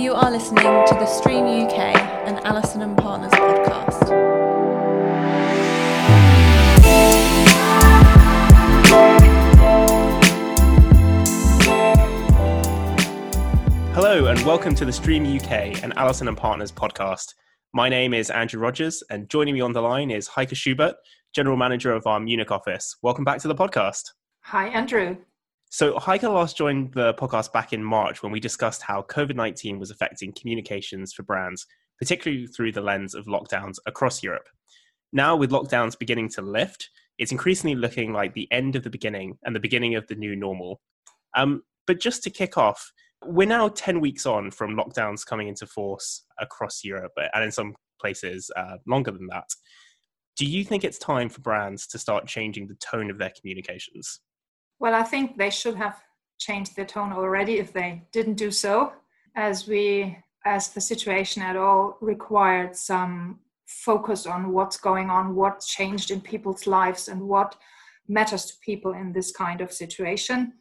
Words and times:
You 0.00 0.14
are 0.14 0.30
listening 0.30 0.64
to 0.64 0.94
the 0.94 1.04
Stream 1.04 1.44
UK 1.44 1.94
and 2.26 2.38
Allison 2.46 2.80
and 2.80 2.96
Partners 2.96 3.32
podcast. 3.32 4.08
Hello, 13.92 14.28
and 14.28 14.40
welcome 14.46 14.74
to 14.74 14.86
the 14.86 14.92
Stream 14.92 15.26
UK 15.36 15.82
and 15.82 15.92
Allison 15.98 16.28
and 16.28 16.36
Partners 16.36 16.72
podcast. 16.72 17.34
My 17.74 17.90
name 17.90 18.14
is 18.14 18.30
Andrew 18.30 18.58
Rogers, 18.58 19.02
and 19.10 19.28
joining 19.28 19.52
me 19.52 19.60
on 19.60 19.74
the 19.74 19.82
line 19.82 20.10
is 20.10 20.28
Heike 20.28 20.56
Schubert, 20.56 20.94
General 21.34 21.58
Manager 21.58 21.92
of 21.92 22.06
our 22.06 22.20
Munich 22.20 22.50
office. 22.50 22.96
Welcome 23.02 23.24
back 23.24 23.40
to 23.40 23.48
the 23.48 23.54
podcast. 23.54 24.12
Hi, 24.44 24.68
Andrew. 24.68 25.18
So, 25.72 25.96
Heike 26.00 26.24
last 26.24 26.56
joined 26.56 26.92
the 26.94 27.14
podcast 27.14 27.52
back 27.52 27.72
in 27.72 27.82
March 27.82 28.24
when 28.24 28.32
we 28.32 28.40
discussed 28.40 28.82
how 28.82 29.02
COVID 29.02 29.36
19 29.36 29.78
was 29.78 29.92
affecting 29.92 30.32
communications 30.32 31.12
for 31.12 31.22
brands, 31.22 31.64
particularly 31.96 32.48
through 32.48 32.72
the 32.72 32.80
lens 32.80 33.14
of 33.14 33.26
lockdowns 33.26 33.76
across 33.86 34.20
Europe. 34.20 34.48
Now, 35.12 35.36
with 35.36 35.52
lockdowns 35.52 35.96
beginning 35.96 36.28
to 36.30 36.42
lift, 36.42 36.90
it's 37.18 37.30
increasingly 37.30 37.76
looking 37.76 38.12
like 38.12 38.34
the 38.34 38.50
end 38.50 38.74
of 38.74 38.82
the 38.82 38.90
beginning 38.90 39.38
and 39.44 39.54
the 39.54 39.60
beginning 39.60 39.94
of 39.94 40.08
the 40.08 40.16
new 40.16 40.34
normal. 40.34 40.80
Um, 41.36 41.62
but 41.86 42.00
just 42.00 42.24
to 42.24 42.30
kick 42.30 42.58
off, 42.58 42.90
we're 43.24 43.46
now 43.46 43.68
10 43.68 44.00
weeks 44.00 44.26
on 44.26 44.50
from 44.50 44.76
lockdowns 44.76 45.24
coming 45.24 45.46
into 45.46 45.66
force 45.66 46.24
across 46.40 46.82
Europe 46.82 47.12
and 47.32 47.44
in 47.44 47.52
some 47.52 47.76
places 48.00 48.50
uh, 48.56 48.78
longer 48.88 49.12
than 49.12 49.28
that. 49.28 49.48
Do 50.36 50.46
you 50.46 50.64
think 50.64 50.82
it's 50.82 50.98
time 50.98 51.28
for 51.28 51.42
brands 51.42 51.86
to 51.88 51.98
start 51.98 52.26
changing 52.26 52.66
the 52.66 52.76
tone 52.76 53.08
of 53.08 53.18
their 53.18 53.32
communications? 53.38 54.20
Well, 54.80 54.94
I 54.94 55.02
think 55.02 55.36
they 55.36 55.50
should 55.50 55.76
have 55.76 56.00
changed 56.38 56.74
their 56.74 56.86
tone 56.86 57.12
already 57.12 57.58
if 57.58 57.72
they 57.72 58.02
didn't 58.12 58.34
do 58.34 58.50
so, 58.50 58.92
as 59.36 59.68
we, 59.68 60.16
as 60.46 60.70
the 60.70 60.80
situation 60.80 61.42
at 61.42 61.54
all 61.54 61.98
required 62.00 62.74
some 62.74 63.40
focus 63.66 64.26
on 64.26 64.52
what's 64.52 64.78
going 64.78 65.10
on, 65.10 65.36
what 65.36 65.60
changed 65.60 66.10
in 66.10 66.22
people's 66.22 66.66
lives, 66.66 67.08
and 67.08 67.20
what 67.20 67.56
matters 68.08 68.46
to 68.46 68.54
people 68.64 68.94
in 68.94 69.12
this 69.12 69.30
kind 69.30 69.60
of 69.60 69.70
situation. 69.70 70.54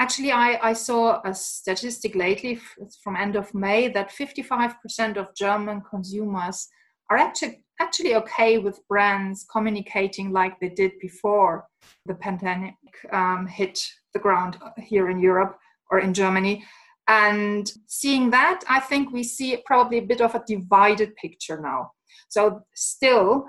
Actually, 0.00 0.32
I, 0.32 0.58
I 0.70 0.72
saw 0.72 1.20
a 1.24 1.32
statistic 1.32 2.16
lately 2.16 2.58
from 3.04 3.16
end 3.16 3.36
of 3.36 3.54
May 3.54 3.86
that 3.88 4.10
55% 4.10 5.16
of 5.16 5.34
German 5.36 5.80
consumers 5.88 6.68
are 7.08 7.18
actually 7.18 7.64
actually 7.80 8.14
okay 8.14 8.58
with 8.58 8.86
brands 8.88 9.46
communicating 9.50 10.32
like 10.32 10.60
they 10.60 10.68
did 10.68 10.92
before 11.00 11.66
the 12.06 12.14
pandemic 12.14 12.74
um, 13.12 13.46
hit 13.46 13.80
the 14.12 14.18
ground 14.18 14.58
here 14.76 15.08
in 15.10 15.18
Europe 15.18 15.58
or 15.90 16.00
in 16.00 16.12
Germany. 16.14 16.64
And 17.08 17.72
seeing 17.86 18.30
that, 18.30 18.60
I 18.68 18.78
think 18.78 19.12
we 19.12 19.24
see 19.24 19.56
probably 19.66 19.98
a 19.98 20.02
bit 20.12 20.20
of 20.20 20.34
a 20.34 20.44
divided 20.46 21.16
picture 21.16 21.60
now. 21.60 21.90
So, 22.28 22.60
still, 22.74 23.46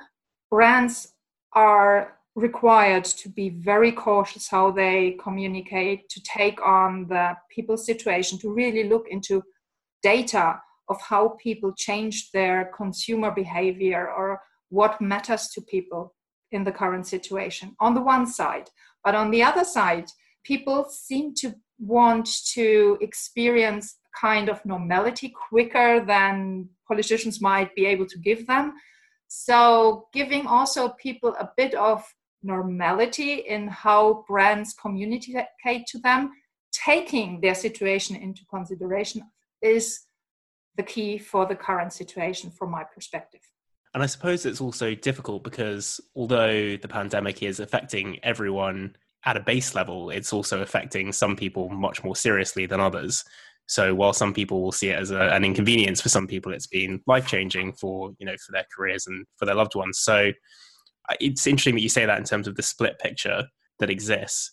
brands 0.50 1.14
are 1.54 2.18
required 2.36 3.04
to 3.04 3.30
be 3.30 3.50
very 3.50 3.92
cautious 3.92 4.48
how 4.48 4.72
they 4.72 5.18
communicate, 5.22 6.10
to 6.10 6.22
take 6.24 6.60
on 6.66 7.08
the 7.08 7.36
people's 7.54 7.86
situation, 7.86 8.40
to 8.40 8.52
really 8.52 8.86
look 8.86 9.06
into 9.10 9.44
data 10.02 10.60
of 10.92 11.02
how 11.02 11.24
people 11.48 11.72
change 11.88 12.32
their 12.32 12.72
consumer 12.82 13.32
behavior 13.32 14.04
or 14.18 14.42
what 14.70 15.02
matters 15.02 15.44
to 15.54 15.62
people 15.76 16.04
in 16.52 16.64
the 16.64 16.78
current 16.82 17.06
situation 17.08 17.68
on 17.80 17.94
the 17.94 18.06
one 18.16 18.26
side. 18.40 18.68
But 19.06 19.16
on 19.16 19.32
the 19.32 19.44
other 19.50 19.66
side 19.78 20.08
people 20.44 20.78
seem 20.90 21.34
to 21.36 21.54
want 21.80 22.28
to 22.54 22.98
experience 23.02 23.98
kind 24.20 24.50
of 24.50 24.64
normality 24.66 25.34
quicker 25.50 26.04
than 26.06 26.70
politicians 26.88 27.42
might 27.42 27.74
be 27.76 27.86
able 27.86 28.06
to 28.08 28.18
give 28.20 28.46
them. 28.48 28.74
So 29.28 30.08
giving 30.14 30.46
also 30.46 30.90
people 30.90 31.36
a 31.40 31.50
bit 31.56 31.74
of 31.76 32.04
normality 32.44 33.34
in 33.56 33.68
how 33.68 34.26
brands 34.28 34.74
communicate 34.74 35.86
to 35.88 36.00
them 36.00 36.32
taking 36.72 37.40
their 37.42 37.56
situation 37.56 38.16
into 38.16 38.42
consideration 38.46 39.22
is 39.62 40.02
the 40.82 40.88
key 40.92 41.18
for 41.18 41.46
the 41.46 41.56
current 41.56 41.94
situation 41.94 42.50
from 42.50 42.72
my 42.72 42.84
perspective. 42.84 43.42
And 43.94 44.02
I 44.02 44.06
suppose 44.08 44.46
it's 44.46 44.62
also 44.62 44.96
difficult 44.96 45.44
because 45.44 46.02
although 46.16 46.78
the 46.78 46.88
pandemic 46.88 47.44
is 47.44 47.60
affecting 47.60 48.20
everyone 48.24 48.96
at 49.26 49.38
a 49.38 49.42
base 49.42 49.76
level, 49.76 50.10
it's 50.10 50.34
also 50.34 50.62
affecting 50.62 51.12
some 51.12 51.36
people 51.36 51.70
much 51.70 52.04
more 52.04 52.16
seriously 52.16 52.66
than 52.66 52.80
others. 52.80 53.24
So 53.68 53.94
while 53.94 54.14
some 54.14 54.34
people 54.34 54.62
will 54.62 54.72
see 54.72 54.90
it 54.90 55.00
as 55.00 55.12
a, 55.12 55.22
an 55.36 55.46
inconvenience, 55.46 56.02
for 56.02 56.10
some 56.10 56.26
people 56.26 56.52
it's 56.52 56.68
been 56.68 57.02
life 57.06 57.28
changing 57.28 57.74
for 57.74 58.12
you 58.18 58.26
know 58.26 58.36
for 58.44 58.52
their 58.54 58.66
careers 58.76 59.06
and 59.08 59.26
for 59.38 59.46
their 59.46 59.56
loved 59.56 59.76
ones. 59.76 60.00
So 60.00 60.32
it's 61.20 61.46
interesting 61.46 61.76
that 61.76 61.82
you 61.82 61.90
say 61.90 62.06
that 62.06 62.18
in 62.18 62.24
terms 62.24 62.48
of 62.48 62.56
the 62.56 62.64
split 62.64 62.98
picture 62.98 63.46
that 63.80 63.90
exists. 63.90 64.52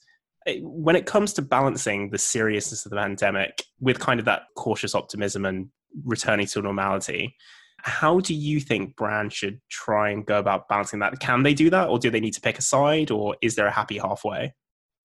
When 0.60 0.96
it 0.96 1.06
comes 1.06 1.32
to 1.34 1.42
balancing 1.42 2.10
the 2.10 2.18
seriousness 2.18 2.86
of 2.86 2.90
the 2.90 2.96
pandemic 2.96 3.62
with 3.80 3.98
kind 3.98 4.18
of 4.18 4.26
that 4.26 4.42
cautious 4.56 4.94
optimism 4.94 5.44
and 5.44 5.68
returning 6.04 6.46
to 6.48 6.62
normality. 6.62 7.34
How 7.80 8.20
do 8.20 8.34
you 8.34 8.60
think 8.60 8.96
brands 8.96 9.34
should 9.34 9.60
try 9.70 10.10
and 10.10 10.26
go 10.26 10.38
about 10.38 10.68
balancing 10.68 10.98
that? 11.00 11.20
Can 11.20 11.42
they 11.42 11.54
do 11.54 11.70
that, 11.70 11.88
or 11.88 11.98
do 11.98 12.10
they 12.10 12.20
need 12.20 12.34
to 12.34 12.40
pick 12.40 12.58
a 12.58 12.62
side, 12.62 13.10
or 13.10 13.36
is 13.40 13.54
there 13.54 13.66
a 13.66 13.70
happy 13.70 13.98
halfway? 13.98 14.54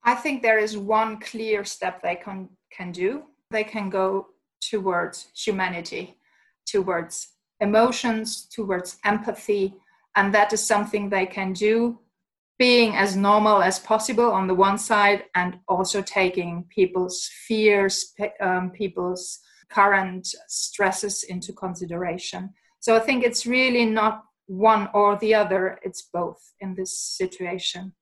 I 0.04 0.16
think 0.16 0.42
there 0.42 0.60
is 0.60 0.78
one 0.78 1.20
clear 1.20 1.64
step 1.64 2.02
they 2.02 2.16
can 2.16 2.50
can 2.72 2.92
do. 2.92 3.24
They 3.52 3.64
can 3.64 3.90
go 3.90 4.28
towards 4.62 5.28
humanity, 5.36 6.18
towards 6.66 7.28
emotions, 7.60 8.48
towards 8.48 8.98
empathy, 9.06 9.76
and 10.16 10.34
that 10.34 10.52
is 10.52 10.66
something 10.66 11.10
they 11.10 11.26
can 11.26 11.54
do 11.54 12.00
being 12.60 12.96
as 12.96 13.16
normal 13.16 13.62
as 13.62 13.80
possible 13.80 14.32
on 14.32 14.48
the 14.48 14.54
one 14.54 14.78
side 14.78 15.24
and 15.36 15.60
also 15.68 16.02
taking 16.02 16.64
people's 16.70 17.30
fears 17.48 18.14
um, 18.42 18.70
people's 18.70 19.40
current 19.70 20.28
stresses 20.48 21.24
into 21.24 21.54
consideration. 21.54 22.54
So 22.80 22.96
I 22.96 23.00
think 23.00 23.24
it's 23.24 23.46
really 23.46 23.86
not 23.86 24.24
one 24.48 24.90
or 24.94 25.18
the 25.18 25.34
other, 25.36 25.80
it's 25.84 26.10
both 26.14 26.40
in 26.60 26.76
this 26.76 27.00
situation. 27.00 27.94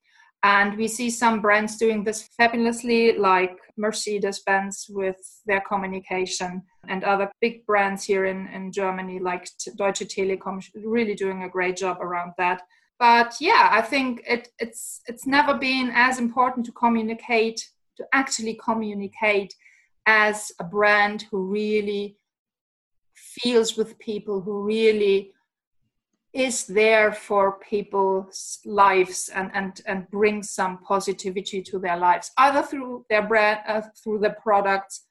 And 0.43 0.75
we 0.75 0.87
see 0.87 1.11
some 1.11 1.39
brands 1.39 1.77
doing 1.77 2.03
this 2.03 2.27
fabulously, 2.35 3.15
like 3.15 3.55
Mercedes 3.77 4.39
Benz 4.39 4.87
with 4.89 5.17
their 5.45 5.61
communication, 5.61 6.63
and 6.87 7.03
other 7.03 7.31
big 7.41 7.63
brands 7.67 8.03
here 8.03 8.25
in, 8.25 8.47
in 8.47 8.71
Germany, 8.71 9.19
like 9.19 9.47
Deutsche 9.77 9.99
Telekom, 9.99 10.63
really 10.83 11.13
doing 11.13 11.43
a 11.43 11.49
great 11.49 11.77
job 11.77 12.01
around 12.01 12.31
that. 12.39 12.63
But 12.99 13.35
yeah, 13.39 13.69
I 13.71 13.81
think 13.81 14.23
it, 14.27 14.49
it's 14.59 15.01
it's 15.07 15.27
never 15.27 15.55
been 15.55 15.91
as 15.93 16.17
important 16.17 16.65
to 16.67 16.71
communicate, 16.71 17.63
to 17.97 18.05
actually 18.13 18.59
communicate 18.63 19.53
as 20.05 20.51
a 20.59 20.63
brand 20.63 21.25
who 21.31 21.45
really 21.45 22.17
feels 23.13 23.77
with 23.77 23.97
people, 23.99 24.41
who 24.41 24.63
really 24.63 25.31
is 26.33 26.65
there 26.65 27.11
for 27.11 27.59
people's 27.59 28.59
lives 28.65 29.29
and, 29.35 29.51
and, 29.53 29.81
and 29.85 30.09
brings 30.09 30.49
some 30.49 30.77
positivity 30.79 31.61
to 31.61 31.77
their 31.77 31.97
lives, 31.97 32.31
either 32.37 32.61
through 32.61 33.05
their 33.09 33.21
brand, 33.21 33.59
uh, 33.67 33.81
through 34.01 34.19
the 34.19 34.29
products, 34.41 35.05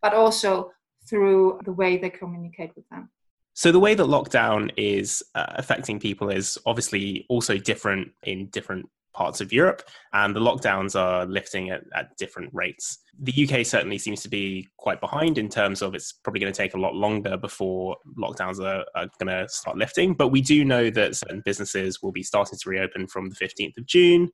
but 0.00 0.14
also 0.14 0.72
through 1.08 1.60
the 1.64 1.72
way 1.72 1.98
they 1.98 2.10
communicate 2.10 2.70
with 2.74 2.88
them. 2.88 3.10
So 3.54 3.70
the 3.70 3.80
way 3.80 3.94
that 3.94 4.04
lockdown 4.04 4.70
is 4.78 5.22
uh, 5.34 5.44
affecting 5.56 6.00
people 6.00 6.30
is 6.30 6.56
obviously 6.64 7.26
also 7.28 7.58
different 7.58 8.12
in 8.22 8.46
different 8.46 8.88
parts 9.12 9.40
of 9.40 9.52
Europe, 9.52 9.82
and 10.12 10.34
the 10.34 10.40
lockdowns 10.40 10.98
are 10.98 11.26
lifting 11.26 11.70
at, 11.70 11.82
at 11.94 12.16
different 12.16 12.50
rates. 12.52 12.98
The 13.20 13.48
UK 13.48 13.64
certainly 13.66 13.98
seems 13.98 14.22
to 14.22 14.28
be 14.28 14.68
quite 14.78 15.00
behind 15.00 15.38
in 15.38 15.48
terms 15.48 15.82
of 15.82 15.94
it's 15.94 16.12
probably 16.12 16.40
going 16.40 16.52
to 16.52 16.56
take 16.56 16.74
a 16.74 16.80
lot 16.80 16.94
longer 16.94 17.36
before 17.36 17.96
lockdowns 18.18 18.58
are, 18.60 18.84
are 18.94 19.08
going 19.18 19.28
to 19.28 19.48
start 19.48 19.76
lifting. 19.76 20.14
But 20.14 20.28
we 20.28 20.40
do 20.40 20.64
know 20.64 20.90
that 20.90 21.16
certain 21.16 21.42
businesses 21.44 22.02
will 22.02 22.12
be 22.12 22.22
starting 22.22 22.58
to 22.58 22.70
reopen 22.70 23.06
from 23.06 23.28
the 23.28 23.36
15th 23.36 23.76
of 23.76 23.86
June, 23.86 24.30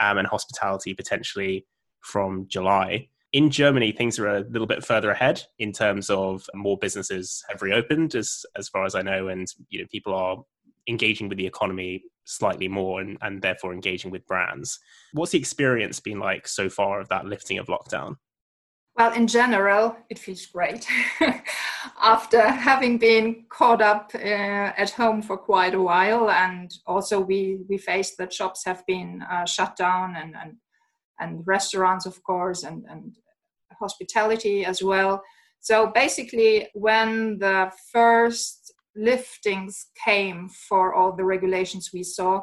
um, 0.00 0.18
and 0.18 0.26
hospitality 0.26 0.94
potentially 0.94 1.66
from 2.00 2.46
July. 2.48 3.08
In 3.32 3.50
Germany, 3.50 3.92
things 3.92 4.18
are 4.18 4.28
a 4.28 4.40
little 4.50 4.66
bit 4.66 4.84
further 4.84 5.10
ahead 5.10 5.42
in 5.58 5.72
terms 5.72 6.10
of 6.10 6.44
more 6.54 6.76
businesses 6.76 7.42
have 7.48 7.62
reopened, 7.62 8.14
as 8.14 8.44
as 8.56 8.68
far 8.68 8.84
as 8.84 8.94
I 8.94 9.00
know, 9.00 9.28
and 9.28 9.46
you 9.70 9.80
know 9.80 9.86
people 9.90 10.14
are 10.14 10.36
engaging 10.88 11.28
with 11.28 11.38
the 11.38 11.46
economy 11.46 12.02
slightly 12.24 12.68
more 12.68 13.00
and, 13.00 13.18
and 13.20 13.42
therefore 13.42 13.72
engaging 13.72 14.10
with 14.10 14.26
brands. 14.26 14.78
What's 15.12 15.32
the 15.32 15.38
experience 15.38 16.00
been 16.00 16.18
like 16.18 16.46
so 16.46 16.68
far 16.68 17.00
of 17.00 17.08
that 17.08 17.26
lifting 17.26 17.58
of 17.58 17.66
lockdown? 17.66 18.16
Well, 18.96 19.12
in 19.14 19.26
general, 19.26 19.96
it 20.10 20.18
feels 20.18 20.44
great. 20.46 20.86
After 22.02 22.42
having 22.42 22.98
been 22.98 23.46
caught 23.48 23.80
up 23.80 24.10
uh, 24.14 24.18
at 24.18 24.90
home 24.90 25.22
for 25.22 25.38
quite 25.38 25.74
a 25.74 25.80
while, 25.80 26.30
and 26.30 26.70
also 26.86 27.18
we 27.18 27.60
we 27.68 27.78
faced 27.78 28.18
that 28.18 28.34
shops 28.34 28.64
have 28.66 28.84
been 28.86 29.22
uh, 29.22 29.46
shut 29.46 29.76
down, 29.76 30.14
and, 30.16 30.34
and 30.36 30.56
and 31.18 31.42
restaurants, 31.46 32.04
of 32.04 32.22
course, 32.22 32.64
and 32.64 32.84
and 32.90 33.16
hospitality 33.80 34.64
as 34.64 34.82
well. 34.82 35.22
So 35.60 35.90
basically, 35.94 36.68
when 36.74 37.38
the 37.38 37.72
first 37.92 38.61
liftings 38.96 39.86
came 40.04 40.48
for 40.48 40.94
all 40.94 41.12
the 41.12 41.24
regulations 41.24 41.90
we 41.92 42.02
saw 42.02 42.42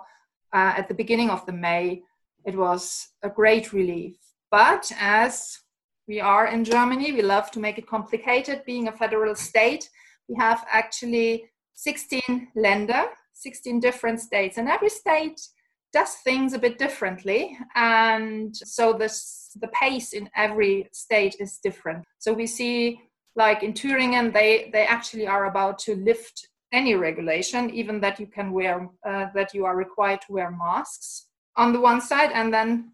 uh, 0.54 0.74
at 0.78 0.88
the 0.88 0.94
beginning 0.94 1.30
of 1.30 1.46
the 1.46 1.54
May, 1.54 2.01
it 2.46 2.57
was 2.57 3.10
a 3.24 3.30
great 3.30 3.72
relief. 3.74 4.16
But 4.51 4.92
as 5.00 5.60
we 6.07 6.19
are 6.19 6.48
in 6.48 6.63
Germany, 6.63 7.12
we 7.12 7.22
love 7.22 7.51
to 7.51 7.60
make 7.60 7.78
it 7.78 7.88
complicated. 7.88 8.63
Being 8.66 8.88
a 8.88 8.92
federal 8.92 9.36
state, 9.36 9.90
we 10.28 10.36
have 10.40 10.66
actually 10.72 11.46
16 11.75 12.22
Länder, 12.57 13.06
16 13.34 13.80
different 13.80 14.19
states, 14.19 14.57
and 14.57 14.68
every 14.68 14.90
state 14.90 15.40
does 15.94 16.16
things 16.24 16.54
a 16.54 16.60
bit 16.60 16.78
differently. 16.78 17.57
And 17.75 18.56
so 18.56 18.94
this, 18.94 19.52
the 19.60 19.69
pace 19.69 20.13
in 20.13 20.30
every 20.36 20.88
state 20.92 21.36
is 21.40 21.60
different. 21.63 22.06
So 22.19 22.34
we 22.34 22.48
see 22.48 23.00
like 23.36 23.64
in 23.64 23.74
Thüringen, 23.74 24.34
they, 24.34 24.70
they 24.74 24.86
actually 24.86 25.28
are 25.28 25.46
about 25.46 25.80
to 25.80 25.96
lift 25.96 26.48
any 26.72 26.96
regulation, 26.96 27.70
even 27.72 28.00
that 28.02 28.20
you 28.20 28.28
can 28.28 28.52
wear, 28.52 28.90
uh, 29.08 29.28
that 29.34 29.54
you 29.54 29.66
are 29.66 29.76
required 29.76 30.22
to 30.22 30.34
wear 30.34 30.52
masks 30.52 31.28
on 31.56 31.74
the 31.74 31.80
one 31.80 32.02
side. 32.02 32.31
And 32.34 32.54
then 32.54 32.92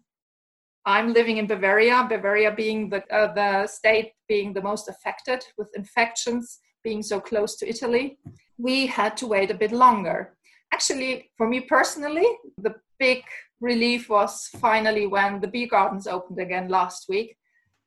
I'm 0.84 1.12
living 1.12 1.38
in 1.38 1.46
Bavaria, 1.46 2.06
Bavaria 2.08 2.52
being 2.52 2.88
the, 2.88 3.02
uh, 3.12 3.34
the 3.34 3.66
state 3.66 4.12
being 4.28 4.52
the 4.52 4.62
most 4.62 4.88
affected 4.88 5.44
with 5.58 5.70
infections 5.76 6.60
being 6.82 7.02
so 7.02 7.20
close 7.20 7.56
to 7.56 7.68
Italy. 7.68 8.18
We 8.58 8.86
had 8.86 9.16
to 9.18 9.26
wait 9.26 9.50
a 9.50 9.54
bit 9.54 9.72
longer. 9.72 10.36
Actually, 10.72 11.30
for 11.36 11.48
me 11.48 11.60
personally, 11.60 12.26
the 12.58 12.74
big 12.98 13.22
relief 13.60 14.08
was 14.08 14.48
finally 14.60 15.06
when 15.06 15.40
the 15.40 15.48
beer 15.48 15.68
gardens 15.68 16.06
opened 16.06 16.38
again 16.38 16.68
last 16.68 17.08
week 17.08 17.36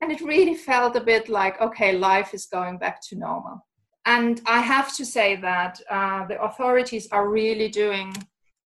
and 0.02 0.12
it 0.12 0.22
really 0.22 0.56
felt 0.56 0.96
a 0.96 1.02
bit 1.02 1.30
like 1.30 1.60
okay 1.62 1.92
life 1.98 2.34
is 2.34 2.46
going 2.46 2.78
back 2.78 3.02
to 3.08 3.16
normal. 3.16 3.66
And 4.06 4.42
i 4.46 4.62
have 4.62 4.96
to 4.98 5.06
say 5.06 5.36
that 5.38 5.80
uh, 5.90 6.26
the 6.28 6.42
authorities 6.42 7.08
are 7.12 7.30
really 7.30 7.70
doing 7.70 8.14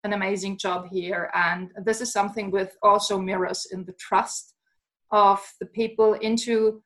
an 0.05 0.13
amazing 0.13 0.57
job 0.57 0.87
here. 0.89 1.29
And 1.33 1.71
this 1.83 1.99
is 1.99 2.13
something 2.13 2.51
with 2.51 2.77
also 2.81 3.19
mirrors 3.19 3.67
in 3.73 3.83
the 3.83 3.93
trust 3.93 4.53
of 5.11 5.41
the 5.59 5.65
people 5.65 6.13
into 6.13 6.81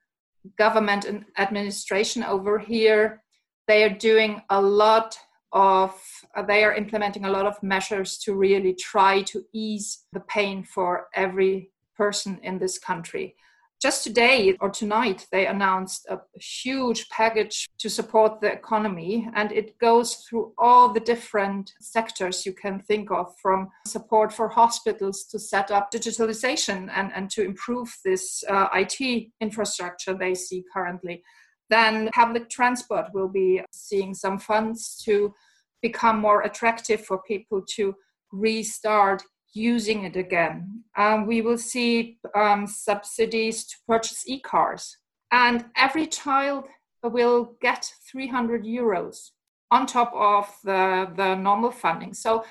government 0.58 1.06
and 1.06 1.26
administration 1.38 2.24
over 2.24 2.58
here. 2.58 3.22
They 3.68 3.84
are 3.84 3.98
doing 4.12 4.42
a 4.50 4.62
lot 4.62 5.20
of 5.52 6.00
uh, 6.36 6.44
they 6.44 6.64
are 6.64 6.74
implementing 6.74 7.26
a 7.26 7.30
lot 7.30 7.48
of 7.48 7.62
measures 7.62 8.20
to 8.20 8.36
really 8.36 8.74
try 8.74 9.24
to 9.24 9.44
ease 9.52 10.06
the 10.14 10.20
pain 10.22 10.64
for 10.64 11.08
every 11.16 11.72
person 11.98 12.40
in 12.44 12.60
this 12.60 12.78
country 12.78 13.36
just 13.82 14.04
today 14.04 14.56
or 14.60 14.70
tonight, 14.70 15.26
they 15.32 15.48
announced 15.48 16.06
a 16.10 16.20
huge 16.40 17.08
package 17.10 17.68
to 17.78 17.90
support 17.90 18.42
the 18.42 18.52
economy, 18.52 19.30
and 19.36 19.52
it 19.52 19.78
goes 19.80 20.16
through 20.16 20.54
all 20.58 20.92
the 20.92 21.00
different 21.00 21.72
sectors 21.80 22.46
you 22.46 22.54
can 22.54 22.82
think 22.82 23.10
of 23.10 23.34
from 23.42 23.70
support 23.88 24.34
for 24.34 24.50
hospitals 24.50 25.24
to 25.32 25.40
set 25.40 25.72
up 25.72 25.92
digitalization 25.92 26.90
and, 26.94 27.12
and 27.16 27.30
to 27.30 27.44
improve 27.44 27.96
this 28.04 28.44
uh, 28.50 28.68
IT 28.74 29.30
infrastructure 29.40 30.14
they 30.14 30.36
see 30.36 30.64
currently. 30.74 31.24
Then 31.70 32.10
public 32.14 32.50
transport 32.50 33.06
will 33.14 33.30
be 33.30 33.62
seeing 33.72 34.14
some 34.14 34.40
funds 34.40 35.02
to 35.06 35.34
become 35.82 36.20
more 36.20 36.42
attractive 36.42 37.06
for 37.06 37.22
people 37.22 37.64
to 37.76 37.96
restart 38.32 39.24
using 39.54 40.04
it 40.04 40.16
again. 40.16 40.84
Um, 40.98 41.26
we 41.26 41.42
will 41.42 41.58
see 41.58 42.20
um, 42.36 42.68
subsidies 42.68 43.66
to 43.66 43.76
purchase 43.88 44.24
e 44.28 44.40
cars, 44.40 44.98
and 45.32 45.66
every 45.76 46.08
child 46.08 46.68
will 47.04 47.56
get 47.62 47.92
300 48.12 48.64
euros 48.66 49.30
on 49.72 49.86
top 49.86 50.12
of 50.14 50.54
the, 50.64 51.10
the 51.16 51.36
normal 51.36 51.72
funding. 51.72 52.14
So, 52.14 52.44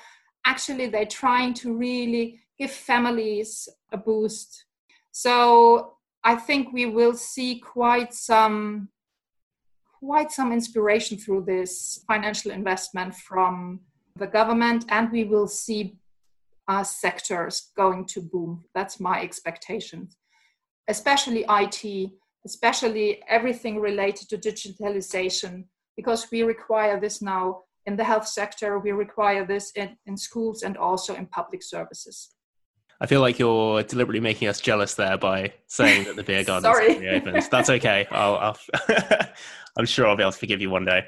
actually, 0.45 0.87
they're 0.87 1.05
trying 1.05 1.53
to 1.55 1.75
really 1.75 2.39
give 2.57 2.71
families 2.71 3.69
a 3.91 3.97
boost. 3.97 4.65
So, 5.11 5.97
I 6.23 6.35
think 6.35 6.73
we 6.73 6.85
will 6.85 7.13
see 7.13 7.59
quite 7.59 8.13
some 8.13 8.89
quite 9.99 10.31
some 10.31 10.53
inspiration 10.53 11.17
through 11.17 11.43
this 11.45 12.03
financial 12.07 12.51
investment 12.51 13.13
from 13.13 13.81
the 14.15 14.27
government 14.27 14.85
and 14.89 15.11
we 15.11 15.25
will 15.25 15.47
see 15.47 15.95
uh, 16.69 16.83
sectors 16.83 17.71
going 17.75 18.05
to 18.05 18.21
boom. 18.21 18.63
That's 18.73 18.99
my 18.99 19.21
expectation, 19.21 20.07
especially 20.87 21.43
IT, 21.49 22.11
especially 22.45 23.21
everything 23.27 23.81
related 23.81 24.29
to 24.29 24.37
digitalization, 24.37 25.65
because 25.97 26.27
we 26.31 26.43
require 26.43 26.99
this 26.99 27.21
now 27.21 27.63
in 27.85 27.95
the 27.97 28.03
health 28.03 28.27
sector, 28.27 28.77
we 28.77 28.91
require 28.91 29.45
this 29.45 29.71
in, 29.71 29.97
in 30.05 30.15
schools 30.15 30.61
and 30.61 30.77
also 30.77 31.15
in 31.15 31.25
public 31.25 31.63
services. 31.63 32.29
I 33.01 33.07
feel 33.07 33.21
like 33.21 33.39
you're 33.39 33.81
deliberately 33.83 34.19
making 34.19 34.47
us 34.47 34.59
jealous 34.61 34.93
there 34.93 35.17
by 35.17 35.53
saying 35.67 36.03
that 36.03 36.15
the 36.15 36.23
beer 36.23 36.43
garden 36.49 36.71
is 36.71 36.99
reopened. 36.99 37.47
That's 37.49 37.69
okay. 37.69 38.07
I'll, 38.11 38.35
I'll 38.35 38.57
I'm 39.77 39.85
sure 39.85 40.05
I'll 40.05 40.17
be 40.17 40.23
able 40.23 40.33
to 40.33 40.37
forgive 40.37 40.61
you 40.61 40.69
one 40.69 40.85
day. 40.85 41.03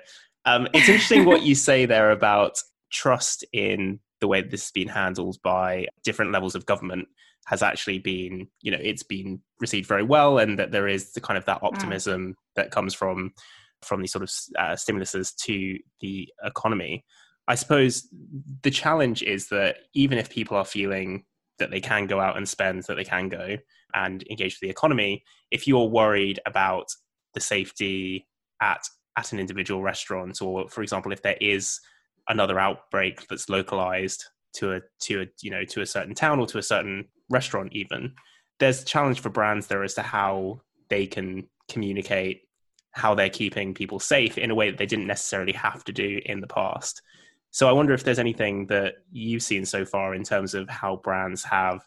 Um, 0.45 0.67
it's 0.73 0.89
interesting 0.89 1.25
what 1.25 1.43
you 1.43 1.53
say 1.53 1.85
there 1.85 2.11
about 2.11 2.57
trust 2.91 3.45
in 3.53 3.99
the 4.21 4.27
way 4.27 4.41
this 4.41 4.63
has 4.63 4.71
been 4.71 4.87
handled 4.87 5.37
by 5.43 5.87
different 6.03 6.31
levels 6.31 6.55
of 6.55 6.65
government 6.65 7.07
has 7.47 7.63
actually 7.63 7.99
been, 7.99 8.47
you 8.61 8.71
know, 8.71 8.77
it's 8.79 9.03
been 9.03 9.41
received 9.59 9.87
very 9.87 10.03
well, 10.03 10.37
and 10.37 10.57
that 10.59 10.71
there 10.71 10.87
is 10.87 11.11
the 11.13 11.21
kind 11.21 11.37
of 11.37 11.45
that 11.45 11.61
mm. 11.61 11.67
optimism 11.67 12.29
mm. 12.29 12.35
that 12.55 12.71
comes 12.71 12.93
from 12.93 13.33
from 13.81 13.99
these 13.99 14.11
sort 14.11 14.23
of 14.23 14.29
uh, 14.59 14.75
stimuluses 14.75 15.35
to 15.35 15.77
the 16.01 16.29
economy. 16.45 17.03
I 17.47 17.55
suppose 17.55 18.07
the 18.61 18.69
challenge 18.69 19.23
is 19.23 19.49
that 19.49 19.77
even 19.95 20.19
if 20.19 20.29
people 20.29 20.55
are 20.55 20.63
feeling 20.63 21.25
that 21.57 21.71
they 21.71 21.81
can 21.81 22.05
go 22.05 22.19
out 22.19 22.37
and 22.37 22.47
spend, 22.47 22.83
that 22.83 22.95
they 22.95 23.03
can 23.03 23.27
go 23.27 23.57
and 23.95 24.23
engage 24.29 24.53
with 24.53 24.61
the 24.61 24.69
economy, 24.69 25.23
if 25.49 25.67
you're 25.67 25.89
worried 25.89 26.39
about 26.45 26.87
the 27.33 27.41
safety 27.41 28.27
at 28.61 28.85
at 29.17 29.33
an 29.33 29.39
individual 29.39 29.81
restaurant, 29.81 30.41
or 30.41 30.69
for 30.69 30.83
example, 30.83 31.11
if 31.11 31.23
there 31.23 31.37
is 31.41 31.79
another 32.27 32.59
outbreak 32.59 33.27
that's 33.27 33.49
localized 33.49 34.25
to 34.53 34.73
a 34.73 34.81
to 34.99 35.21
a 35.21 35.25
you 35.41 35.51
know 35.51 35.63
to 35.63 35.81
a 35.81 35.85
certain 35.85 36.13
town 36.13 36.39
or 36.39 36.47
to 36.47 36.57
a 36.57 36.63
certain 36.63 37.05
restaurant 37.29 37.71
even 37.73 38.13
there's 38.59 38.83
a 38.83 38.85
challenge 38.85 39.19
for 39.19 39.29
brands 39.29 39.67
there 39.67 39.83
as 39.83 39.95
to 39.95 40.01
how 40.01 40.61
they 40.89 41.07
can 41.07 41.47
communicate 41.69 42.41
how 42.91 43.15
they're 43.15 43.29
keeping 43.29 43.73
people 43.73 43.99
safe 43.99 44.37
in 44.37 44.51
a 44.51 44.55
way 44.55 44.69
that 44.69 44.77
they 44.77 44.85
didn't 44.85 45.07
necessarily 45.07 45.53
have 45.53 45.83
to 45.85 45.93
do 45.93 46.19
in 46.25 46.41
the 46.41 46.47
past. 46.47 47.01
So 47.51 47.67
i 47.67 47.71
wonder 47.71 47.93
if 47.93 48.03
there's 48.03 48.19
anything 48.19 48.67
that 48.67 48.95
you've 49.11 49.43
seen 49.43 49.65
so 49.65 49.85
far 49.85 50.13
in 50.13 50.23
terms 50.23 50.53
of 50.53 50.69
how 50.69 50.97
brands 50.97 51.43
have 51.43 51.81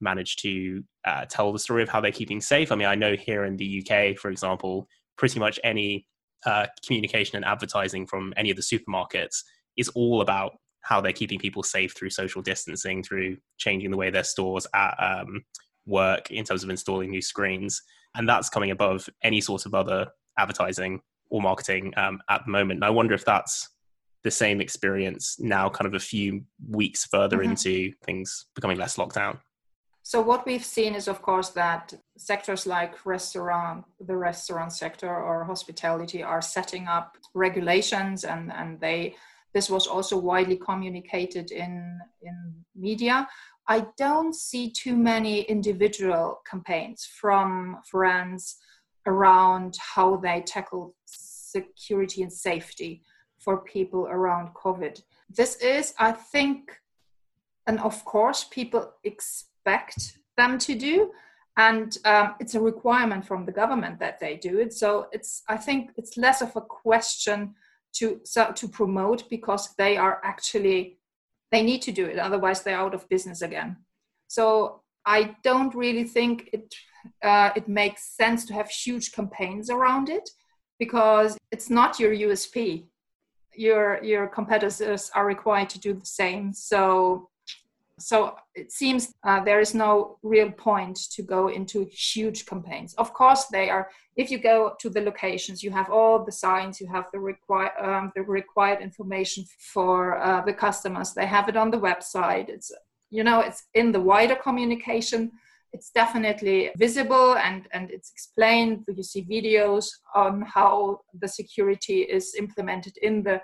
managed 0.00 0.40
to 0.40 0.84
uh, 1.04 1.24
tell 1.24 1.52
the 1.52 1.58
story 1.58 1.82
of 1.82 1.88
how 1.88 2.00
they're 2.00 2.12
keeping 2.12 2.40
safe. 2.40 2.70
I 2.70 2.76
mean 2.76 2.88
i 2.88 2.94
know 2.94 3.16
here 3.16 3.44
in 3.44 3.56
the 3.56 3.82
uk 3.82 4.18
for 4.18 4.30
example 4.30 4.88
pretty 5.16 5.40
much 5.40 5.58
any 5.64 6.06
uh, 6.46 6.66
communication 6.86 7.36
and 7.36 7.44
advertising 7.44 8.06
from 8.06 8.32
any 8.36 8.50
of 8.50 8.56
the 8.56 8.62
supermarkets 8.62 9.42
is 9.78 9.88
all 9.90 10.20
about 10.20 10.52
how 10.82 11.00
they're 11.00 11.12
keeping 11.12 11.38
people 11.38 11.62
safe 11.62 11.94
through 11.96 12.10
social 12.10 12.42
distancing, 12.42 13.02
through 13.02 13.36
changing 13.56 13.90
the 13.90 13.96
way 13.96 14.10
their 14.10 14.24
stores 14.24 14.66
at, 14.74 14.94
um, 14.98 15.44
work 15.86 16.30
in 16.30 16.44
terms 16.44 16.62
of 16.62 16.70
installing 16.70 17.10
new 17.10 17.22
screens. 17.22 17.82
And 18.14 18.28
that's 18.28 18.50
coming 18.50 18.70
above 18.70 19.08
any 19.22 19.40
sort 19.40 19.66
of 19.66 19.74
other 19.74 20.08
advertising 20.38 21.00
or 21.30 21.40
marketing 21.40 21.92
um, 21.96 22.20
at 22.28 22.42
the 22.44 22.50
moment. 22.50 22.78
And 22.78 22.84
I 22.84 22.90
wonder 22.90 23.14
if 23.14 23.24
that's 23.24 23.68
the 24.24 24.30
same 24.30 24.60
experience 24.60 25.36
now, 25.38 25.68
kind 25.68 25.86
of 25.86 25.94
a 25.94 25.98
few 26.00 26.44
weeks 26.68 27.04
further 27.04 27.38
mm-hmm. 27.38 27.50
into 27.50 27.92
things 28.04 28.46
becoming 28.54 28.78
less 28.78 28.98
locked 28.98 29.14
down. 29.14 29.38
So 30.02 30.22
what 30.22 30.46
we've 30.46 30.64
seen 30.64 30.94
is, 30.94 31.06
of 31.06 31.20
course, 31.20 31.50
that 31.50 31.92
sectors 32.16 32.66
like 32.66 33.04
restaurant, 33.04 33.84
the 34.00 34.16
restaurant 34.16 34.72
sector 34.72 35.14
or 35.14 35.44
hospitality 35.44 36.22
are 36.22 36.40
setting 36.40 36.86
up 36.86 37.18
regulations, 37.34 38.24
and 38.24 38.50
and 38.50 38.80
they 38.80 39.16
this 39.58 39.68
was 39.68 39.88
also 39.88 40.16
widely 40.16 40.56
communicated 40.56 41.50
in, 41.50 41.98
in 42.22 42.36
media. 42.76 43.26
I 43.66 43.88
don't 43.96 44.32
see 44.32 44.70
too 44.70 44.96
many 44.96 45.40
individual 45.56 46.26
campaigns 46.48 47.00
from 47.20 47.78
brands 47.90 48.56
around 49.04 49.76
how 49.94 50.08
they 50.18 50.44
tackle 50.46 50.94
security 51.06 52.22
and 52.22 52.32
safety 52.32 53.02
for 53.40 53.64
people 53.64 54.06
around 54.06 54.54
COVID. 54.54 55.02
This 55.28 55.56
is, 55.56 55.92
I 55.98 56.12
think, 56.12 56.60
and 57.66 57.80
of 57.80 58.04
course, 58.04 58.44
people 58.44 58.92
expect 59.02 60.18
them 60.36 60.58
to 60.66 60.76
do, 60.76 61.10
and 61.56 61.98
um, 62.04 62.36
it's 62.38 62.54
a 62.54 62.60
requirement 62.60 63.26
from 63.26 63.44
the 63.44 63.58
government 63.62 63.98
that 63.98 64.20
they 64.20 64.36
do 64.36 64.60
it. 64.60 64.72
So 64.72 65.08
it's, 65.10 65.42
I 65.48 65.56
think, 65.56 65.90
it's 65.96 66.16
less 66.16 66.42
of 66.42 66.54
a 66.54 66.60
question 66.60 67.56
to 67.94 68.20
so, 68.24 68.52
to 68.52 68.68
promote 68.68 69.28
because 69.30 69.74
they 69.76 69.96
are 69.96 70.20
actually 70.24 70.98
they 71.50 71.62
need 71.62 71.82
to 71.82 71.92
do 71.92 72.06
it 72.06 72.18
otherwise 72.18 72.62
they're 72.62 72.76
out 72.76 72.94
of 72.94 73.08
business 73.08 73.42
again 73.42 73.76
so 74.26 74.82
i 75.06 75.34
don't 75.42 75.74
really 75.74 76.04
think 76.04 76.50
it 76.52 76.74
uh, 77.22 77.50
it 77.56 77.68
makes 77.68 78.16
sense 78.16 78.44
to 78.46 78.52
have 78.52 78.68
huge 78.68 79.12
campaigns 79.12 79.70
around 79.70 80.08
it 80.08 80.28
because 80.78 81.36
it's 81.50 81.70
not 81.70 81.98
your 81.98 82.12
USP. 82.12 82.86
Your 83.54 84.02
your 84.04 84.28
competitors 84.28 85.10
are 85.14 85.26
required 85.26 85.70
to 85.70 85.80
do 85.80 85.92
the 85.92 86.06
same. 86.06 86.52
So 86.52 87.28
so 87.98 88.36
it 88.54 88.72
seems 88.72 89.14
uh, 89.24 89.42
there 89.44 89.60
is 89.60 89.74
no 89.74 90.18
real 90.22 90.50
point 90.50 90.96
to 91.12 91.22
go 91.22 91.48
into 91.48 91.86
huge 91.90 92.46
campaigns. 92.46 92.94
Of 92.94 93.12
course, 93.12 93.46
they 93.46 93.70
are. 93.70 93.90
If 94.16 94.30
you 94.30 94.38
go 94.38 94.74
to 94.80 94.90
the 94.90 95.00
locations, 95.00 95.62
you 95.62 95.70
have 95.70 95.90
all 95.90 96.24
the 96.24 96.32
signs, 96.32 96.80
you 96.80 96.88
have 96.88 97.06
the 97.12 97.20
required 97.20 97.72
um, 97.80 98.12
the 98.14 98.22
required 98.22 98.80
information 98.80 99.44
for 99.72 100.18
uh, 100.18 100.42
the 100.42 100.52
customers. 100.52 101.12
They 101.12 101.26
have 101.26 101.48
it 101.48 101.56
on 101.56 101.70
the 101.70 101.80
website. 101.80 102.48
It's 102.48 102.72
you 103.10 103.24
know 103.24 103.40
it's 103.40 103.64
in 103.74 103.92
the 103.92 104.00
wider 104.00 104.36
communication. 104.36 105.32
It's 105.72 105.90
definitely 105.90 106.70
visible 106.76 107.36
and 107.36 107.68
and 107.72 107.90
it's 107.90 108.10
explained. 108.10 108.84
You 108.88 109.02
see 109.02 109.24
videos 109.24 109.86
on 110.14 110.42
how 110.42 111.00
the 111.20 111.28
security 111.28 112.02
is 112.02 112.34
implemented 112.34 112.96
in 113.02 113.22
the 113.22 113.40